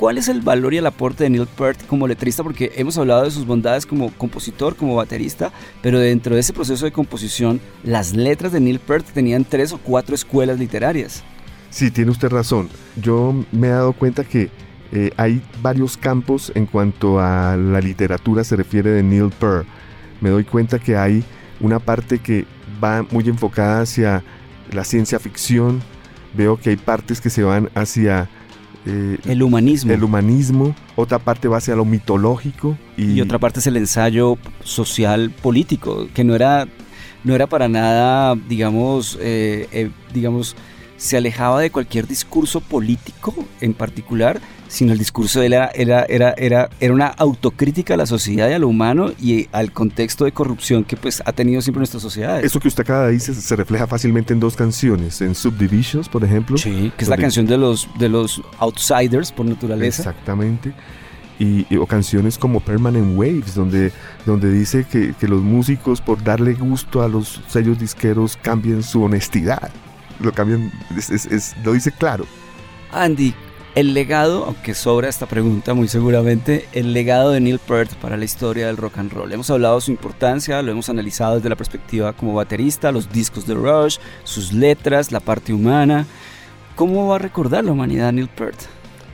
¿Cuál 0.02 0.18
es 0.18 0.30
el 0.30 0.42
valor 0.42 0.74
y 0.74 0.78
el 0.78 0.88
aporte 0.88 1.26
de 1.26 1.30
Neil 1.30 1.46
Peart 1.46 1.86
como 1.86 2.08
letrista? 2.08 2.42
Porque 2.42 2.72
hemos 2.76 2.98
hablado 2.98 3.24
de 3.24 3.30
sus 3.30 3.46
bondades 3.46 3.86
como 3.86 4.10
compositor, 4.10 4.76
como 4.76 4.96
baterista, 4.96 5.52
pero 5.84 6.00
dentro 6.00 6.34
de 6.34 6.42
ese 6.42 6.54
proceso 6.54 6.86
de 6.86 6.92
composición, 6.92 7.62
las 7.84 8.16
letras 8.16 8.52
de 8.52 8.62
Neil 8.62 8.80
Peart 8.80 9.06
tenían 9.06 9.46
tres 9.46 9.72
o 9.74 9.78
cuatro 9.78 10.16
escuelas 10.16 10.58
literarias. 10.58 11.24
Sí, 11.70 11.92
tiene 11.92 12.10
usted 12.10 12.30
razón. 12.30 12.68
Yo 13.00 13.46
me 13.52 13.68
he 13.68 13.70
dado 13.70 13.94
cuenta 13.94 14.24
que 14.24 14.50
eh, 14.92 15.12
hay 15.18 15.40
varios 15.62 15.98
campos 15.98 16.52
en 16.56 16.66
cuanto 16.66 17.20
a 17.20 17.56
la 17.56 17.80
literatura 17.80 18.44
se 18.44 18.56
refiere 18.56 18.90
de 18.90 19.04
Neil 19.04 19.30
Peart. 19.30 19.68
Me 20.20 20.32
doy 20.32 20.46
cuenta 20.46 20.80
que 20.80 20.98
hay 20.98 21.24
una 21.60 21.78
parte 21.78 22.18
que 22.18 22.48
va 22.84 23.06
muy 23.12 23.26
enfocada 23.30 23.82
hacia 23.82 24.24
la 24.72 24.84
ciencia 24.84 25.20
ficción. 25.20 25.80
Veo 26.34 26.58
que 26.58 26.72
hay 26.72 26.78
partes 26.78 27.22
que 27.22 27.30
se 27.30 27.44
van 27.44 27.70
hacia 27.76 28.30
eh, 28.86 29.18
el 29.26 29.44
humanismo. 29.44 29.92
El 29.92 30.04
humanismo, 30.04 30.76
otra 30.96 31.20
parte 31.20 31.48
va 31.48 31.58
hacia 31.58 31.76
lo 31.76 31.86
mitológico. 31.86 32.78
Y, 32.98 33.22
otra 33.22 33.40
parte 33.40 33.60
es 33.60 33.68
el 33.68 33.78
ensayo 33.78 34.38
social 34.64 35.32
político, 35.42 36.08
que 36.14 36.24
no 36.24 36.36
era, 36.36 36.68
no 37.24 37.36
era 37.36 37.48
para 37.48 37.68
nada, 37.68 38.36
digamos, 38.48 39.18
eh, 39.22 39.68
eh, 39.72 39.92
digamos, 40.14 40.56
se 40.98 41.18
alejaba 41.18 41.62
de 41.62 41.70
cualquier 41.70 42.08
discurso 42.08 42.62
político 42.62 43.34
en 43.60 43.74
particular, 43.74 44.40
sino 44.72 44.94
el 44.94 44.98
discurso 44.98 45.42
de 45.42 45.48
él 45.48 45.54
era, 45.54 45.70
era, 45.76 46.06
era, 46.08 46.34
era, 46.38 46.70
era 46.80 46.94
una 46.94 47.08
autocrítica 47.08 47.96
a 47.96 47.98
la 47.98 48.06
sociedad 48.06 48.50
y 48.50 48.54
a 48.54 48.60
lo 48.60 48.70
humano 48.70 49.12
y 49.22 49.50
al 49.52 49.74
contexto 49.74 50.24
de 50.24 50.32
corrupción 50.32 50.86
que 50.86 50.96
pues 50.96 51.22
ha 51.26 51.34
tenido 51.34 51.62
siempre 51.62 51.80
nuestra 51.80 52.00
sociedad. 52.00 52.44
Eso 52.44 52.58
que 52.60 52.70
usted 52.70 52.84
acaba 52.84 53.08
de 53.08 53.14
decir 53.14 53.36
se 53.36 53.56
refleja 53.58 53.86
fácilmente 53.86 54.32
en 54.34 54.40
dos 54.40 54.56
canciones, 54.56 55.20
en 55.20 55.36
Subdivisions, 55.36 56.08
por 56.08 56.24
ejemplo. 56.24 56.58
Sí, 56.58 56.92
que 56.98 57.04
es 57.04 57.10
la 57.10 57.18
canción 57.18 57.46
de 57.46 57.58
los, 57.58 57.90
de 58.00 58.08
los 58.08 58.42
outsiders 58.60 59.34
por 59.34 59.46
naturaleza. 59.46 60.04
Exactamente. 60.04 60.74
Y, 61.38 61.76
o 61.76 61.86
canciones 61.86 62.38
como 62.38 62.62
Permanent 62.62 63.18
Waves, 63.18 63.56
donde, 63.56 63.92
donde 64.26 64.52
dice 64.52 64.86
que, 64.90 65.14
que, 65.20 65.28
los 65.28 65.42
músicos 65.42 66.00
por 66.00 66.24
darle 66.24 66.54
gusto 66.54 67.02
a 67.02 67.10
los 67.10 67.42
sellos 67.48 67.78
disqueros 67.78 68.38
cambien 68.42 68.84
su 68.84 69.04
honestidad. 69.04 69.72
Lo 70.20 70.32
cambian, 70.32 70.72
es, 70.96 71.56
lo 71.66 71.74
dice 71.74 71.92
claro. 71.92 72.26
Andy, 72.92 73.34
el 73.76 73.94
legado, 73.94 74.46
aunque 74.46 74.74
sobra 74.74 75.08
esta 75.08 75.26
pregunta 75.26 75.74
muy 75.74 75.88
seguramente, 75.88 76.68
el 76.74 76.94
legado 76.94 77.32
de 77.32 77.40
Neil 77.40 77.60
Peart 77.60 77.94
para 77.96 78.18
la 78.18 78.26
historia 78.26 78.68
del 78.68 78.78
rock 78.78 78.98
and 78.98 79.14
roll. 79.14 79.32
Hemos 79.32 79.50
hablado 79.50 79.76
de 79.76 79.82
su 79.82 79.92
importancia, 79.92 80.62
lo 80.62 80.72
hemos 80.72 80.90
analizado 80.90 81.36
desde 81.36 81.50
la 81.50 81.56
perspectiva 81.56 82.14
como 82.14 82.34
baterista, 82.34 82.92
los 82.92 83.12
discos 83.12 83.48
de 83.48 83.54
Rush, 83.54 83.98
sus 84.24 84.52
letras, 84.52 85.12
la 85.12 85.22
parte 85.22 85.54
humana. 85.54 86.06
¿Cómo 86.76 87.08
va 87.08 87.16
a 87.16 87.20
recordar 87.20 87.64
la 87.64 87.72
humanidad 87.72 88.12
Neil 88.12 88.28
Peart? 88.28 88.60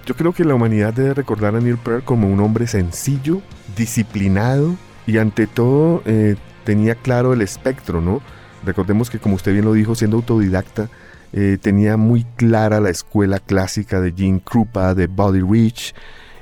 Yo 0.05 0.15
creo 0.15 0.33
que 0.33 0.43
la 0.43 0.55
humanidad 0.55 0.93
debe 0.93 1.13
recordar 1.13 1.55
a 1.55 1.59
Neil 1.59 1.77
Peart 1.77 2.03
como 2.03 2.27
un 2.27 2.39
hombre 2.39 2.65
sencillo, 2.65 3.41
disciplinado 3.75 4.75
y 5.05 5.19
ante 5.19 5.45
todo 5.47 6.01
eh, 6.05 6.35
tenía 6.63 6.95
claro 6.95 7.33
el 7.33 7.41
espectro, 7.41 8.01
¿no? 8.01 8.21
Recordemos 8.67 9.09
que 9.09 9.17
como 9.17 9.35
usted 9.35 9.53
bien 9.53 9.63
lo 9.63 9.71
dijo, 9.71 9.95
siendo 9.95 10.17
autodidacta, 10.17 10.89
eh, 11.31 11.57
tenía 11.59 11.95
muy 11.95 12.25
clara 12.35 12.81
la 12.81 12.89
escuela 12.89 13.39
clásica 13.39 14.01
de 14.01 14.11
Gene 14.11 14.41
Krupa, 14.43 14.93
de 14.93 15.07
Buddy 15.07 15.39
Rich, 15.39 15.95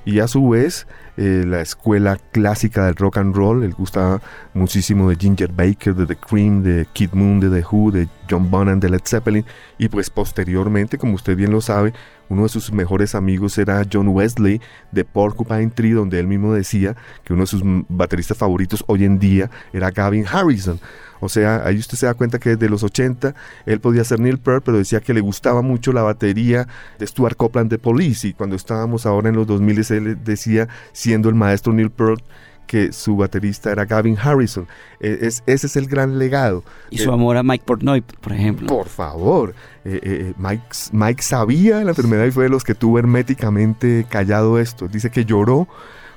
y 0.05 0.19
a 0.19 0.27
su 0.27 0.49
vez 0.49 0.88
eh, 1.17 1.43
la 1.47 1.62
escuela 1.62 2.17
clásica 2.32 2.86
del 2.86 2.95
rock 2.95 3.17
and 3.17 3.36
roll. 3.36 3.63
Él 3.63 3.73
gustaba 3.73 4.21
muchísimo 4.54 5.10
de 5.10 5.15
Ginger 5.15 5.51
Baker, 5.51 5.95
de 5.95 6.06
The 6.06 6.15
Cream, 6.15 6.63
de 6.63 6.88
Kid 6.93 7.12
Moon, 7.13 7.39
de 7.39 7.49
The 7.49 7.65
Who, 7.69 7.91
de 7.91 8.08
John 8.30 8.49
Bonham, 8.51 8.80
de 8.80 8.89
Led 8.89 9.01
Zeppelin. 9.06 9.45
Y 9.78 9.88
pues 9.89 10.10
posteriormente, 10.10 10.97
como 10.97 11.15
usted 11.15 11.36
bien 11.36 11.51
lo 11.51 11.62
sabe, 11.62 11.93
uno 12.30 12.43
de 12.43 12.49
sus 12.49 12.71
mejores 12.71 13.15
amigos 13.15 13.58
era 13.58 13.86
John 13.91 14.08
Wesley 14.10 14.60
de 14.91 15.06
Porcupine 15.06 15.69
Tree, 15.69 15.91
donde 15.91 16.19
él 16.19 16.28
mismo 16.28 16.54
decía 16.54 16.95
que 17.23 17.34
uno 17.34 17.43
de 17.43 17.47
sus 17.47 17.62
bateristas 17.88 18.38
favoritos 18.38 18.84
hoy 18.88 19.06
en 19.06 19.19
día 19.19 19.49
era 19.73 19.91
Gavin 19.91 20.25
Harrison. 20.28 20.80
O 21.19 21.30
sea, 21.30 21.65
ahí 21.65 21.78
usted 21.78 21.97
se 21.97 22.06
da 22.06 22.13
cuenta 22.13 22.39
que 22.39 22.51
desde 22.51 22.69
los 22.69 22.84
80 22.84 23.34
él 23.65 23.80
podía 23.80 24.04
ser 24.04 24.19
Neil 24.19 24.38
Peart, 24.38 24.63
pero 24.65 24.78
decía 24.78 24.99
que 24.99 25.13
le 25.13 25.21
gustaba 25.21 25.62
mucho 25.62 25.93
la 25.93 26.01
batería 26.01 26.67
de 26.99 27.08
Stuart 27.08 27.38
Copeland 27.38 27.69
de 27.69 27.78
Police. 27.78 28.28
Y 28.28 28.34
cuando 28.34 28.56
estábamos 28.56 29.06
ahora 29.06 29.30
en 29.30 29.36
los 29.36 29.47
2000 29.47 29.86
él 29.89 30.23
decía, 30.23 30.67
siendo 31.05 31.29
el 31.29 31.35
maestro 31.35 31.71
Neil 31.71 31.91
Peart, 31.91 32.23
que 32.65 32.91
su 32.91 33.15
baterista 33.15 33.71
era 33.71 33.85
Gavin 33.85 34.17
Harrison. 34.17 34.67
E, 34.99 35.19
es, 35.21 35.43
ese 35.45 35.67
es 35.67 35.75
el 35.75 35.85
gran 35.85 36.17
legado. 36.17 36.63
Y 36.89 36.97
su 36.97 37.11
amor 37.11 37.37
a 37.37 37.43
Mike 37.43 37.63
Portnoy, 37.63 38.01
por 38.01 38.33
ejemplo. 38.33 38.65
Por 38.65 38.87
favor. 38.87 39.53
Eh, 39.85 39.99
eh, 40.01 40.33
Mike, 40.39 40.63
Mike 40.91 41.21
sabía 41.21 41.83
la 41.83 41.91
enfermedad 41.91 42.25
y 42.25 42.31
fue 42.31 42.45
de 42.45 42.49
los 42.49 42.63
que 42.63 42.73
tuvo 42.73 42.97
herméticamente 42.97 44.07
callado 44.09 44.57
esto. 44.57 44.87
Dice 44.87 45.11
que 45.11 45.25
lloró 45.25 45.67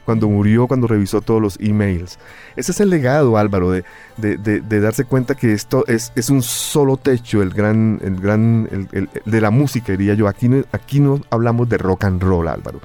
cuando 0.07 0.27
murió, 0.27 0.67
cuando 0.67 0.87
revisó 0.87 1.21
todos 1.21 1.43
los 1.43 1.61
emails. 1.61 2.19
Ese 2.57 2.73
es 2.73 2.81
el 2.81 2.89
legado, 2.89 3.37
Álvaro, 3.37 3.73
de, 3.73 3.85
de, 4.17 4.81
darse 4.81 5.05
cuenta 5.05 5.35
que 5.35 5.53
esto 5.53 5.85
es, 5.87 6.13
es, 6.17 6.31
un 6.31 6.41
solo 6.41 6.97
techo, 6.97 7.43
el 7.43 7.51
gran, 7.51 8.01
el 8.03 8.17
gran, 8.19 8.71
el, 8.73 9.11
de 9.27 9.41
la 9.43 9.51
música, 9.51 9.93
diría 9.93 10.15
yo. 10.15 10.27
Aquí 10.27 10.49
no, 10.49 10.65
aquí 10.73 11.01
no 11.01 11.21
hablamos 11.29 11.69
de 11.69 11.77
rock 11.77 12.05
and 12.05 12.23
roll, 12.23 12.49
Álvaro, 12.49 12.81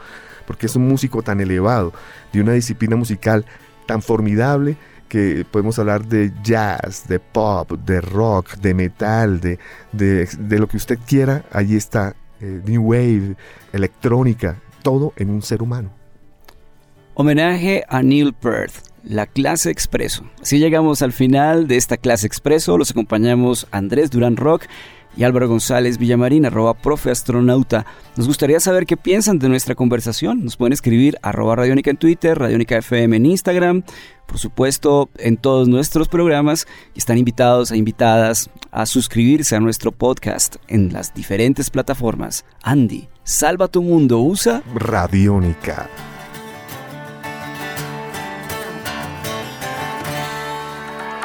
porque 0.45 0.65
es 0.65 0.75
un 0.75 0.87
músico 0.87 1.21
tan 1.21 1.41
elevado, 1.41 1.93
de 2.31 2.41
una 2.41 2.53
disciplina 2.53 2.95
musical 2.95 3.45
tan 3.85 4.01
formidable 4.01 4.77
que 5.13 5.45
podemos 5.49 5.77
hablar 5.77 6.07
de 6.07 6.31
jazz, 6.43 7.07
de 7.07 7.19
pop, 7.19 7.71
de 7.71 8.01
rock, 8.01 8.55
de 8.55 8.73
metal, 8.73 9.39
de, 9.39 9.59
de, 9.91 10.59
lo 10.59 10.67
que 10.67 10.77
usted 10.77 10.97
quiera. 11.05 11.45
Allí 11.51 11.75
está 11.75 12.15
eh, 12.41 12.61
New 12.65 12.81
Wave, 12.81 13.35
electrónica, 13.73 14.59
todo 14.81 15.13
en 15.15 15.29
un 15.29 15.43
ser 15.43 15.61
humano. 15.61 15.91
Homenaje 17.13 17.83
a 17.89 18.01
Neil 18.01 18.33
Peart, 18.33 18.73
la 19.03 19.27
clase 19.27 19.69
expreso. 19.69 20.23
Así 20.41 20.57
llegamos 20.57 21.03
al 21.03 21.13
final 21.13 21.67
de 21.67 21.77
esta 21.77 21.97
clase 21.97 22.25
expreso. 22.25 22.75
Los 22.79 22.89
acompañamos 22.89 23.67
Andrés 23.69 24.09
Durán 24.09 24.35
Rock 24.35 24.63
y 25.15 25.23
Álvaro 25.23 25.47
González 25.47 25.97
Villamarín, 25.97 26.45
arroba 26.45 26.73
profe 26.73 27.11
astronauta. 27.11 27.85
Nos 28.15 28.27
gustaría 28.27 28.59
saber 28.59 28.85
qué 28.85 28.97
piensan 28.97 29.39
de 29.39 29.49
nuestra 29.49 29.75
conversación. 29.75 30.43
Nos 30.43 30.57
pueden 30.57 30.73
escribir 30.73 31.17
arroba 31.21 31.55
Radiónica 31.55 31.91
en 31.91 31.97
Twitter, 31.97 32.37
Radiónica 32.37 32.77
FM 32.77 33.17
en 33.17 33.25
Instagram, 33.25 33.83
por 34.25 34.39
supuesto 34.39 35.09
en 35.17 35.37
todos 35.37 35.67
nuestros 35.67 36.07
programas. 36.07 36.67
Están 36.95 37.17
invitados 37.17 37.71
e 37.71 37.77
invitadas 37.77 38.49
a 38.71 38.85
suscribirse 38.85 39.55
a 39.55 39.59
nuestro 39.59 39.91
podcast 39.91 40.55
en 40.67 40.93
las 40.93 41.13
diferentes 41.13 41.69
plataformas. 41.69 42.45
Andy, 42.61 43.07
Salva 43.23 43.67
tu 43.69 43.81
Mundo 43.81 44.19
usa 44.19 44.61
Radiónica. 44.75 45.89